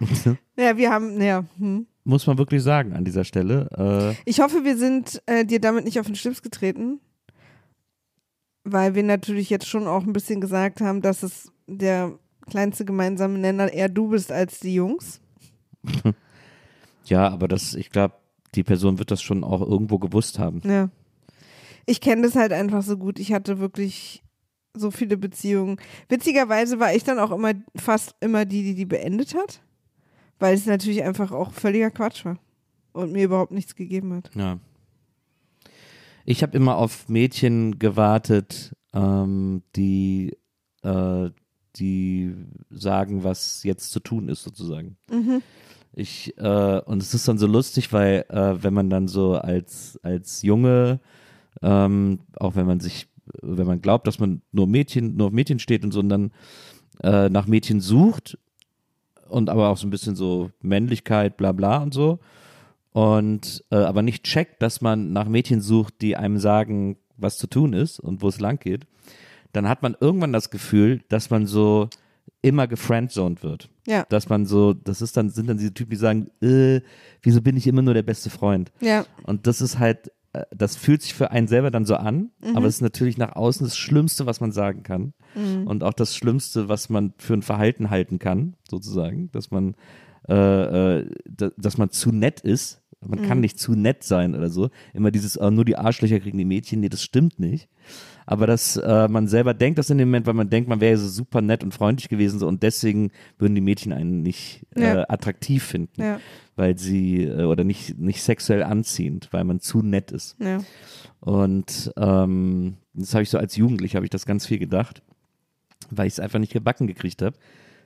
[0.56, 1.44] Ja, wir haben, ja.
[1.58, 1.86] Hm.
[2.08, 4.16] Muss man wirklich sagen an dieser Stelle.
[4.16, 7.00] Äh, Ich hoffe, wir sind äh, dir damit nicht auf den Schlips getreten,
[8.64, 13.38] weil wir natürlich jetzt schon auch ein bisschen gesagt haben, dass es der kleinste gemeinsame
[13.38, 15.20] Nenner eher du bist als die Jungs.
[17.04, 18.14] ja, aber das, ich glaube,
[18.54, 20.62] die Person wird das schon auch irgendwo gewusst haben.
[20.64, 20.88] Ja.
[21.84, 23.18] Ich kenne das halt einfach so gut.
[23.18, 24.22] Ich hatte wirklich
[24.72, 25.76] so viele Beziehungen.
[26.08, 29.60] Witzigerweise war ich dann auch immer fast immer die, die die beendet hat,
[30.38, 32.38] weil es natürlich einfach auch völliger Quatsch war
[32.92, 34.30] und mir überhaupt nichts gegeben hat.
[34.34, 34.58] Ja.
[36.24, 40.36] Ich habe immer auf Mädchen gewartet, ähm, die,
[40.82, 41.30] äh,
[41.76, 42.34] die
[42.70, 44.96] sagen, was jetzt zu tun ist, sozusagen.
[45.92, 49.98] Ich, äh, und es ist dann so lustig, weil äh, wenn man dann so als,
[50.02, 51.00] als Junge,
[51.62, 53.08] ähm, auch wenn man sich,
[53.42, 56.32] wenn man glaubt, dass man nur Mädchen, nur auf Mädchen steht und so und dann
[57.02, 58.38] äh, nach Mädchen sucht
[59.28, 62.18] und aber auch so ein bisschen so Männlichkeit, bla bla und so
[62.92, 67.46] und äh, aber nicht checkt, dass man nach Mädchen sucht, die einem sagen, was zu
[67.46, 68.86] tun ist und wo es lang geht,
[69.52, 71.88] dann hat man irgendwann das Gefühl, dass man so
[72.42, 73.68] immer gefriendzoned wird.
[73.86, 74.04] Ja.
[74.08, 76.80] Dass man so, das ist dann, sind dann diese Typen, die sagen, äh,
[77.22, 78.70] wieso bin ich immer nur der beste Freund?
[78.80, 79.06] Ja.
[79.24, 80.12] Und das ist halt,
[80.50, 83.66] das fühlt sich für einen selber dann so an, aber es ist natürlich nach außen
[83.66, 85.12] das Schlimmste, was man sagen kann.
[85.66, 89.74] Und auch das Schlimmste, was man für ein Verhalten halten kann, sozusagen, dass man,
[90.28, 92.82] äh, äh, da, dass man zu nett ist.
[93.06, 94.70] Man kann nicht zu nett sein oder so.
[94.92, 96.80] Immer dieses, äh, nur die Arschlöcher kriegen die Mädchen.
[96.80, 97.68] Nee, das stimmt nicht.
[98.30, 100.98] Aber dass äh, man selber denkt das in dem Moment, weil man denkt, man wäre
[100.98, 104.82] so super nett und freundlich gewesen so und deswegen würden die Mädchen einen nicht äh,
[104.82, 105.04] Ja.
[105.08, 106.20] attraktiv finden, Ja.
[106.54, 110.36] weil sie äh, oder nicht nicht sexuell anziehend, weil man zu nett ist.
[110.40, 110.58] Ja.
[111.20, 115.00] Und ähm, das habe ich so als Jugendlicher habe ich das ganz viel gedacht,
[115.88, 117.34] weil ich es einfach nicht gebacken gekriegt habe,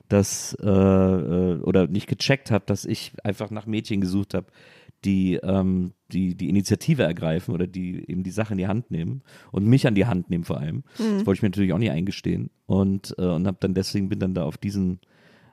[0.09, 4.47] dass äh, äh, oder nicht gecheckt habe, dass ich einfach nach Mädchen gesucht habe,
[5.05, 9.21] die, ähm, die die Initiative ergreifen oder die eben die Sache in die Hand nehmen
[9.51, 10.83] und mich an die Hand nehmen vor allem.
[10.97, 14.19] Das wollte ich mir natürlich auch nicht eingestehen und äh, und habe dann deswegen bin
[14.19, 14.99] dann da auf diesen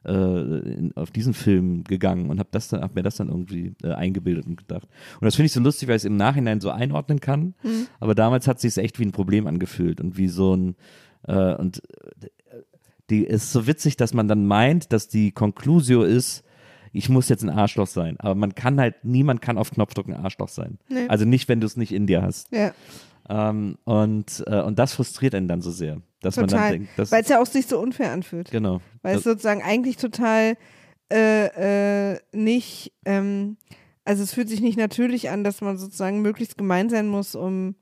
[0.05, 3.74] äh, in, auf diesen Film gegangen und habe das dann hab mir das dann irgendwie
[3.82, 4.88] äh, eingebildet und gedacht.
[5.20, 7.55] Und das finde ich so lustig, weil ich es im Nachhinein so einordnen kann.
[8.01, 10.76] Aber damals hat sich echt wie ein Problem angefühlt und wie so ein
[11.24, 11.82] äh, und
[12.22, 12.28] äh,
[13.11, 16.44] die ist so witzig, dass man dann meint, dass die Conclusio ist,
[16.93, 18.18] ich muss jetzt ein Arschloch sein.
[18.20, 20.78] Aber man kann halt, niemand kann auf Knopfdruck ein Arschloch sein.
[20.88, 21.07] Nee.
[21.09, 22.49] Also nicht, wenn du es nicht in dir hast.
[22.53, 22.72] Ja,
[23.28, 26.72] Ähm, und, äh, und das frustriert einen dann so sehr, dass man dann total.
[26.72, 28.51] denkt, Weil es ja auch sich so unfair anfühlt.
[28.51, 28.80] genau.
[29.03, 30.57] Weil es sozusagen eigentlich total
[31.12, 33.57] äh, äh, nicht, ähm,
[34.05, 37.76] also es fühlt sich nicht natürlich an, dass man sozusagen möglichst gemein sein muss, um,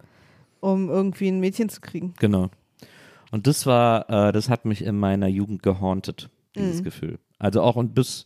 [0.60, 2.14] um irgendwie ein Mädchen zu kriegen.
[2.18, 2.50] Genau.
[3.30, 7.18] Und das war, äh, das hat mich in meiner Jugend gehauntet, dieses Gefühl.
[7.38, 8.24] Also auch und bis,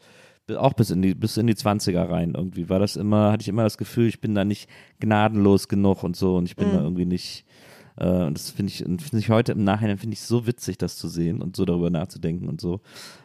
[0.57, 3.49] auch bis in die, bis in die 20er rein irgendwie war das immer, hatte ich
[3.49, 4.69] immer das Gefühl, ich bin da nicht
[5.01, 7.45] gnadenlos genug und so und ich bin da irgendwie nicht,
[7.97, 10.97] äh, und das finde ich, finde ich heute im Nachhinein finde ich so witzig, das
[10.97, 12.81] zu sehen und so darüber nachzudenken und so,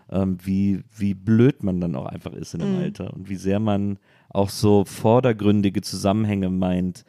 [0.10, 3.60] ähm, wie, wie blöd man dann auch einfach ist in dem Alter und wie sehr
[3.60, 3.98] man
[4.30, 7.04] auch so vordergründige Zusammenhänge meint,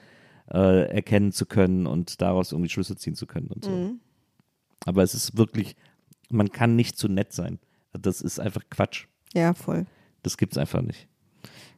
[0.51, 3.71] äh, erkennen zu können und daraus irgendwie Schlüsse ziehen zu können und so.
[4.87, 5.77] Aber es ist wirklich,
[6.31, 7.59] man kann nicht zu nett sein.
[7.93, 9.07] Das ist einfach Quatsch.
[9.35, 9.85] Ja, voll.
[10.29, 11.09] Das gibt's einfach nicht.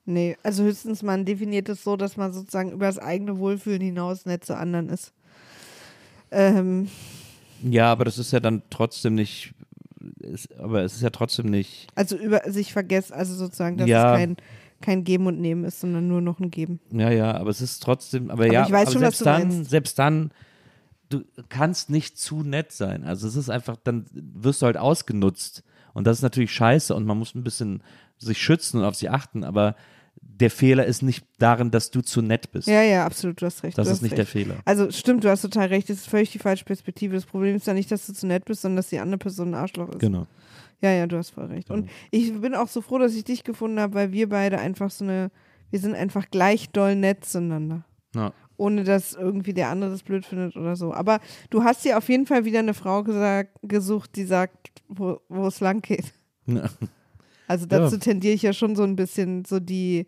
[0.07, 4.27] Nee, also höchstens man definiert es so, dass man sozusagen über das eigene Wohlfühlen hinaus
[4.27, 5.13] nett zu anderen ist.
[6.33, 6.89] Ähm,
[7.63, 9.55] Ja, aber das ist ja dann trotzdem nicht,
[10.21, 14.15] ist, aber es ist ja trotzdem nicht, also über sich vergessen, also sozusagen, dass Ja.
[14.15, 14.37] es kein,
[14.81, 16.81] kein Geben und Nehmen ist, sondern nur noch ein Geben.
[16.91, 19.21] ja, ja, aber es ist trotzdem, aber, Aber ja, ich weiß aber schon, was selbst
[19.21, 19.71] du dann, meinst.
[19.71, 20.31] selbst dann,
[21.11, 23.05] du kannst nicht zu nett sein.
[23.05, 25.63] Also es ist einfach, dann wirst du halt ausgenutzt.
[25.93, 27.83] Und das ist natürlich scheiße und man muss ein bisschen
[28.21, 29.75] sich schützen und auf sie achten, aber
[30.23, 32.69] der Fehler ist nicht darin, dass du zu nett bist.
[32.69, 33.77] Ja, ja, absolut, du hast recht.
[33.77, 34.19] das ist nicht recht.
[34.19, 34.57] der Fehler.
[34.65, 37.15] Also stimmt, du hast total recht, das ist völlig die falsche Perspektive.
[37.15, 39.49] Das Problem ist ja nicht, dass du zu nett bist, sondern dass die andere Person
[39.49, 39.99] ein Arschloch ist.
[39.99, 40.27] Genau.
[40.81, 41.71] Ja, ja, du hast voll recht.
[41.71, 44.91] Und ich bin auch so froh, dass ich dich gefunden habe, weil wir beide einfach
[44.91, 45.31] so eine,
[45.71, 47.85] wir sind einfach gleich doll nett zueinander.
[48.15, 48.33] Ja.
[48.57, 50.93] Ohne dass irgendwie der andere das blöd findet oder so.
[50.95, 55.21] Aber du hast dir auf jeden Fall wieder eine Frau gesagt, gesucht, die sagt, wo,
[55.29, 56.13] wo es lang geht.
[56.47, 56.71] Ja.
[57.51, 58.01] Also dazu Ja.
[58.01, 60.07] tendiere ich ja schon so ein bisschen so die,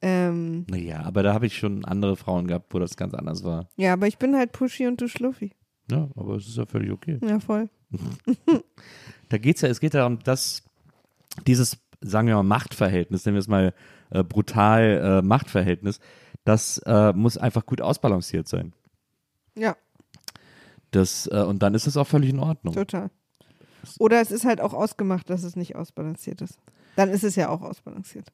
[0.00, 3.68] ähm, Naja, aber da habe ich schon andere Frauen gehabt, wo das ganz anders war.
[3.76, 5.50] ja, aber ich bin halt pushy und du schluffi.
[5.90, 7.18] Ja, aber es ist ja völlig okay.
[7.22, 7.68] Ja, voll.
[9.28, 10.62] Da geht's ja, es geht ja darum, dass
[11.46, 13.74] dieses, sagen wir mal, Machtverhältnis, nennen wir es mal
[14.10, 15.98] äh, brutal äh, Machtverhältnis,
[16.44, 18.72] das äh, muss einfach gut ausbalanciert sein.
[19.56, 19.76] Ja,
[20.92, 22.72] Das, äh, und dann ist das auch völlig in Ordnung.
[22.74, 23.10] total.
[23.98, 26.58] Oder es ist halt auch ausgemacht, dass es nicht ausbalanciert ist.
[26.96, 28.32] Dann ist es ja auch ausbalanciert.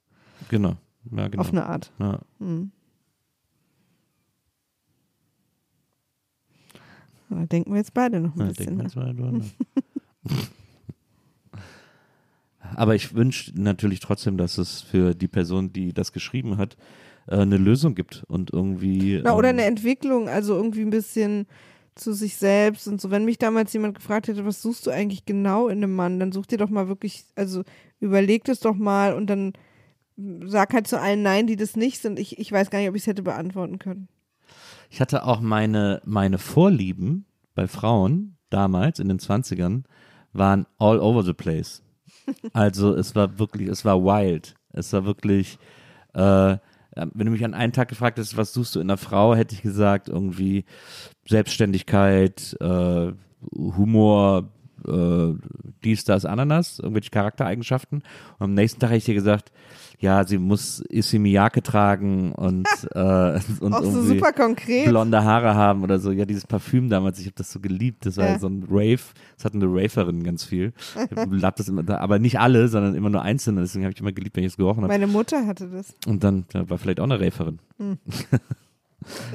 [0.48, 0.76] Genau.
[1.10, 1.40] Ja, genau.
[1.42, 1.92] Auf eine Art.
[1.98, 2.20] ja.
[2.38, 2.70] Hm.
[7.30, 8.78] Da denken wir jetzt beide noch ein Ja, bisschen.
[8.78, 9.42] denken wir Ne?
[9.42, 9.54] jetzt
[10.24, 10.48] drüber nach.
[12.76, 16.76] Aber ich wünsche natürlich trotzdem, dass es für die Person, die das geschrieben hat,
[17.26, 19.20] äh, eine Lösung gibt und irgendwie.
[19.22, 21.46] Na, oder ähm, eine Entwicklung, also irgendwie ein bisschen
[21.94, 23.10] zu sich selbst und so.
[23.10, 26.32] Wenn mich damals jemand gefragt hätte, was suchst du eigentlich genau in einem Mann, dann
[26.32, 27.62] such dir doch mal wirklich, also
[28.00, 29.52] überleg das doch mal und dann
[30.44, 32.18] sag halt zu allen Nein, die das nicht sind.
[32.18, 34.08] Ich, ich weiß gar nicht, ob ich es hätte beantworten können.
[34.90, 39.84] Ich hatte auch meine, meine Vorlieben bei Frauen damals in den 20ern
[40.32, 41.82] waren all over the place.
[42.52, 44.54] Also es war wirklich, es war wild.
[44.72, 45.58] Es war wirklich,
[46.14, 46.56] äh,
[46.94, 49.54] wenn du mich an einen Tag gefragt hättest, was suchst du in einer Frau, hätte
[49.54, 50.64] ich gesagt, irgendwie
[51.26, 53.12] Selbstständigkeit, äh,
[53.56, 54.48] Humor,
[54.86, 55.32] äh,
[55.82, 58.02] dies, das, Ananas, irgendwelche Charaktereigenschaften.
[58.38, 59.52] Und am nächsten Tag hätte ich dir gesagt,
[60.00, 64.88] ja, sie muss Issey Miyake tragen und, äh, und Auch so super konkret.
[64.88, 66.10] blonde Haare haben oder so.
[66.10, 68.04] Ja, dieses Parfüm damals, ich habe das so geliebt.
[68.06, 68.38] Das war Ja.
[68.38, 69.00] so ein Rave.
[69.36, 70.72] Das hatten eine Raverin ganz viel.
[71.34, 73.60] Ich das immer, da- aber nicht alle, sondern immer nur einzelne.
[73.60, 74.88] Deswegen habe ich immer geliebt, wenn ich es gerochen habe.
[74.92, 75.94] Meine Mutter hatte das.
[76.06, 77.58] Und dann ja, war vielleicht auch eine Raverin.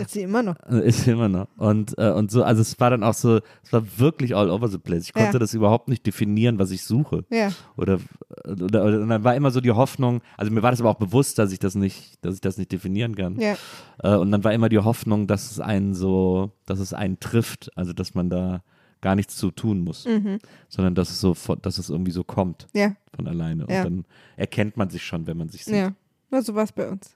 [0.02, 0.56] Ist sie immer noch.
[0.70, 1.48] Ist sie immer noch.
[1.58, 4.68] Und, äh, und so, also es war dann auch so, es war wirklich all over
[4.68, 5.04] the place.
[5.06, 5.40] Ich konnte Ja.
[5.40, 7.26] das überhaupt nicht definieren, was ich suche.
[7.32, 7.52] Ja.
[7.78, 8.00] Oder,
[8.46, 10.98] oder, oder und dann war immer so die Hoffnung, also mir war das aber auch
[11.00, 13.40] bewusst, dass ich das nicht, dass ich das nicht definieren kann.
[13.40, 13.56] Ja.
[14.04, 17.72] Äh, und dann war immer die Hoffnung, dass es einen so, dass es einen trifft,
[17.78, 18.64] also dass man da
[19.02, 20.40] gar nichts zu tun muss, Mhm.
[20.68, 22.94] sondern dass es so, dass es irgendwie so kommt Ja.
[23.16, 23.64] von alleine.
[23.66, 24.06] Und dann
[24.36, 25.76] erkennt man sich schon, wenn man sich sieht.
[25.76, 25.94] Ja.
[26.32, 27.16] Na, so war es bei uns.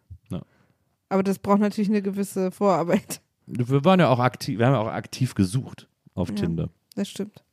[1.14, 3.22] Aber das braucht natürlich eine gewisse Vorarbeit.
[3.46, 6.36] Wir waren ja auch aktiv, wir haben ja auch aktiv gesucht auf Ja.
[6.36, 6.70] Tinder.
[6.96, 7.44] Das stimmt.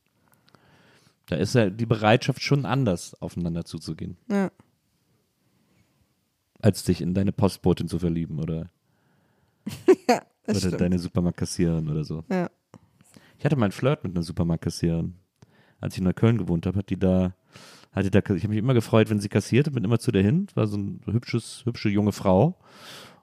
[1.27, 4.49] Da ist ja die Bereitschaft schon anders, aufeinander zuzugehen, Ja.
[6.59, 8.69] als dich in deine Postbotin zu verlieben oder,
[10.09, 10.81] ja das oder stimmt.
[10.81, 12.23] deine Supermarktkassiererin oder so.
[12.31, 12.49] Ja.
[13.37, 15.15] Ich hatte mal einen Flirt mit einer Supermarktkassiererin.
[15.79, 17.33] Als ich in Neukölln gewohnt habe, hat die da,
[17.91, 20.47] hatte da, ich habe mich immer gefreut, wenn sie kassierte, bin immer zu der hin,
[20.55, 22.57] war so eine hübsches, hübsche junge Frau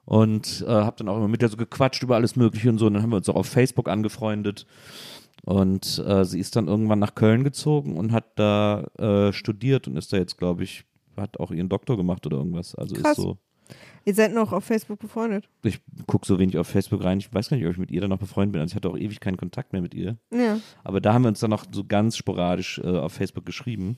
[0.09, 2.87] und äh, habe dann auch immer mit der so gequatscht über alles Mögliche und so.
[2.87, 4.65] Und dann haben wir uns auch auf Facebook angefreundet.
[5.45, 9.97] Und äh, sie ist dann irgendwann nach Köln gezogen und hat da äh, studiert und
[9.97, 10.83] ist da jetzt, glaube ich,
[11.15, 12.73] hat auch ihren Doktor gemacht oder irgendwas.
[12.73, 13.19] Also Krass.
[13.19, 13.37] ist so.
[14.03, 15.47] Ihr seid noch auf Facebook befreundet.
[15.61, 17.19] Ich gucke so wenig auf Facebook rein.
[17.19, 18.61] Ich weiß gar nicht, ob ich mit ihr dann noch befreundet bin.
[18.61, 20.17] Also ich hatte auch ewig keinen Kontakt mehr mit ihr.
[20.33, 20.59] Ja.
[20.83, 23.97] Aber da haben wir uns dann noch so ganz sporadisch äh, auf Facebook geschrieben.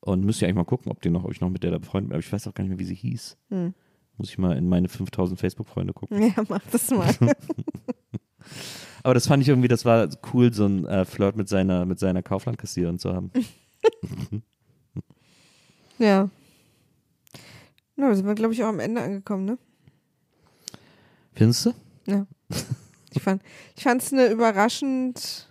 [0.00, 1.78] Und müsst ihr eigentlich mal gucken, ob, die noch, ob ich noch mit der da
[1.78, 2.16] befreundet bin.
[2.16, 3.38] Aber ich weiß auch gar nicht mehr, wie sie hieß.
[3.48, 3.72] Hm.
[4.20, 6.20] Muss ich mal in meine 5000 Facebook-Freunde gucken.
[6.22, 7.14] Ja, mach das mal.
[9.02, 11.98] Aber das fand ich irgendwie, das war cool, so ein äh, Flirt mit seiner, mit
[11.98, 13.30] seiner Kauflandkassiererin zu haben.
[15.98, 16.28] ja.
[17.96, 19.58] Na, da sind wir, glaube ich, auch am Ende angekommen, ne?
[21.32, 21.72] Findest du?
[22.06, 22.26] Ja.
[23.12, 23.42] Ich fand
[23.74, 25.48] ich es eine überraschend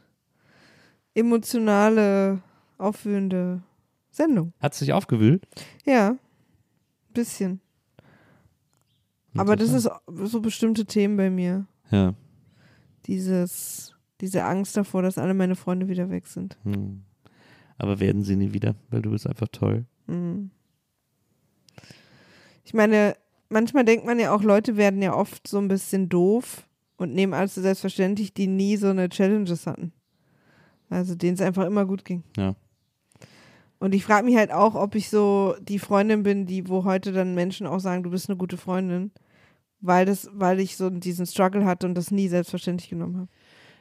[1.14, 2.42] emotionale,
[2.78, 3.64] aufwühlende
[4.12, 4.54] Sendung.
[4.62, 5.46] Hat sich aufgewühlt?
[5.86, 6.16] Ja.
[7.14, 7.60] Bisschen.
[9.38, 11.68] Aber das ist so bestimmte Themen bei mir.
[11.92, 12.14] Ja.
[13.06, 16.58] Dieses, diese Angst davor, dass alle meine Freunde wieder weg sind.
[16.64, 17.04] Hm.
[17.78, 19.86] Aber werden sie nie wieder, weil du bist einfach toll.
[20.08, 20.52] Mhm.
[22.66, 23.16] Ich meine,
[23.48, 26.68] manchmal denkt man ja auch, Leute werden ja oft so ein bisschen doof
[26.98, 29.94] und nehmen alles so selbstverständlich, die nie so eine Challenges hatten.
[30.90, 32.24] Also denen es einfach immer gut ging.
[32.36, 32.56] Ja.
[33.80, 37.14] Und ich frage mich halt auch, ob ich so die Freundin bin, die, wo heute
[37.14, 39.12] dann Menschen auch sagen, du bist eine gute Freundin,
[39.80, 43.30] weil das, weil ich so diesen Struggle hatte und das nie selbstverständlich genommen habe.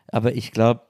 [0.06, 0.82] Aber ich glaube,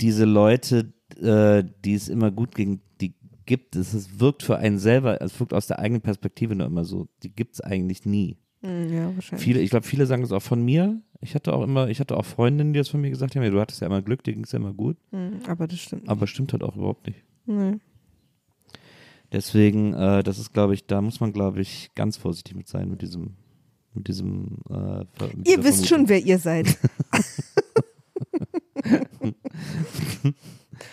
[0.00, 3.92] diese Leute, äh, die es immer gut ging, die gibt es.
[3.92, 7.08] Es wirkt für einen selber, es wirkt aus der eigenen Perspektive nur immer so.
[7.22, 8.38] Die gibt es eigentlich nie.
[8.62, 9.44] Hm, ja, wahrscheinlich.
[9.44, 11.02] Viele, ich glaube, viele sagen das auch von mir.
[11.20, 13.50] Ich hatte auch immer, ich hatte auch Freundinnen, die das von mir gesagt haben, ja,
[13.50, 14.96] du hattest ja immer Glück, dir ging es ja immer gut.
[15.10, 16.08] Hm, aber das stimmt.
[16.08, 17.22] Aber stimmt halt auch überhaupt nicht.
[17.46, 17.78] Nee.
[19.34, 22.88] Deswegen, äh, das ist, glaube ich, da muss man, glaube ich, ganz vorsichtig mit sein,
[22.88, 23.34] mit diesem,
[23.92, 24.58] mit diesem.
[24.70, 25.04] Äh,
[25.36, 26.08] mit Ihr wisst schon, Vermutung.
[26.08, 26.78] wer ihr seid.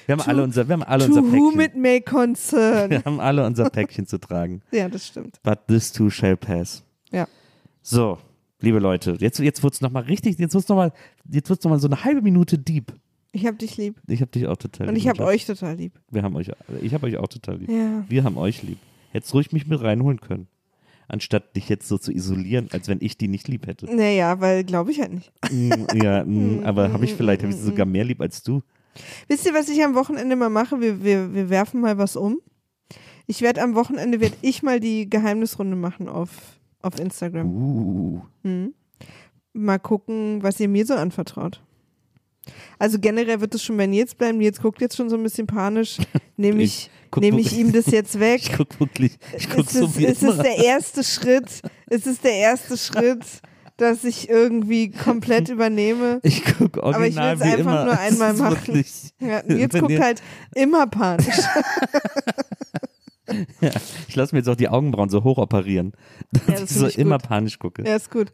[0.07, 1.81] Wir haben alle unser, wir haben alle to unser whom it Päckchen.
[1.81, 2.89] may concern.
[2.89, 4.61] Wir haben alle unser Päckchen zu tragen.
[4.71, 5.39] Ja, das stimmt.
[5.43, 6.83] But this too shall pass.
[7.11, 7.27] Ja.
[7.81, 8.17] So,
[8.59, 10.93] liebe Leute, jetzt, jetzt wird es nochmal richtig, jetzt wird es nochmal,
[11.29, 12.93] jetzt wird's noch mal so eine halbe Minute deep.
[13.33, 13.95] Ich hab dich lieb.
[14.07, 15.03] Ich habe dich auch total Und lieb.
[15.03, 15.93] ich hab euch total lieb.
[16.09, 16.51] Wir haben euch,
[16.81, 17.69] ich habe euch auch total lieb.
[17.69, 18.03] Ja.
[18.09, 18.77] Wir haben euch lieb.
[19.11, 20.47] Hättest ruhig mich mit reinholen können.
[21.07, 23.85] Anstatt dich jetzt so zu isolieren, als wenn ich die nicht lieb hätte.
[23.93, 25.31] Naja, weil glaube ich halt nicht.
[25.51, 25.71] Mm,
[26.01, 28.61] ja, mm, aber habe ich vielleicht, habe ich sie sogar mehr lieb als du?
[29.27, 30.79] Wisst ihr, was ich am Wochenende mal mache?
[30.79, 32.39] Wir, wir, wir werfen mal was um.
[33.27, 37.47] Ich werde am Wochenende, werde ich mal die Geheimnisrunde machen auf, auf Instagram.
[37.47, 38.73] Uh, Hm.
[39.53, 41.61] Mal gucken, was ihr mir so anvertraut.
[42.79, 44.37] Also generell wird es schon bei Nils bleiben.
[44.39, 45.97] Nils guckt jetzt schon so ein bisschen panisch.
[46.37, 48.41] Nehme ich, guck nehme ich ihm das jetzt weg?
[48.45, 51.61] Ich guck wirklich, ich guck ist so es, ist es der erste Schritt?
[51.89, 53.23] Ist es der erste Schritt,
[53.77, 56.19] dass ich irgendwie komplett übernehme?
[56.23, 57.85] Ich guck Aber ich original will's wie einfach immer.
[57.85, 58.85] nur Es einmal machen.
[59.19, 60.21] Ja, Nils guckt halt
[60.55, 61.27] immer panisch.
[63.61, 63.71] ja,
[64.07, 65.93] ich lasse mir jetzt auch die Augenbrauen so hoch operieren,
[66.31, 67.83] dass Ja, das ich so ich immer panisch gucke.
[67.87, 68.33] Ja, ist gut.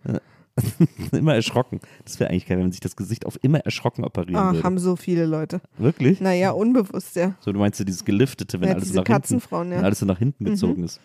[1.12, 1.80] immer erschrocken.
[2.06, 4.64] Das wäre eigentlich geil, wenn man sich das Gesicht auf immer erschrocken operieren Ah, würde.
[4.64, 5.62] haben so viele Leute.
[5.78, 6.20] Wirklich?
[6.22, 7.36] Naja, unbewusst, ja.
[7.42, 9.78] So, du meinst ja dieses Geliftete, wenn Ja, alles so nach hinten, ja.
[9.78, 10.50] wenn alles so nach hinten Mhm.
[10.50, 11.00] gezogen ist.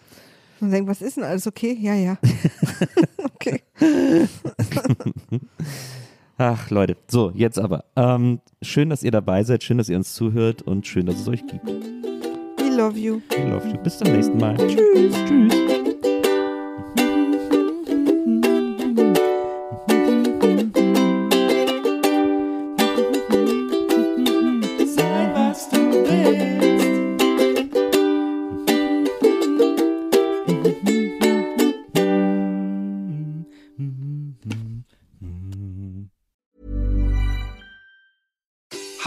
[0.61, 1.77] Und denkt, was ist denn alles okay?
[1.81, 2.19] Ja, ja.
[3.35, 3.63] okay.
[6.39, 6.97] Ach, Leute.
[7.09, 7.85] So, jetzt aber.
[7.97, 11.29] Ähm, schön, dass ihr dabei seid, schön, dass ihr uns zuhört und schön, dass es
[11.29, 11.67] euch gibt.
[11.67, 13.21] We love you.
[13.31, 13.77] We love you.
[13.83, 14.57] Bis zum nächsten Mal.
[14.57, 15.15] Tschüss.
[15.27, 15.72] Tschüss.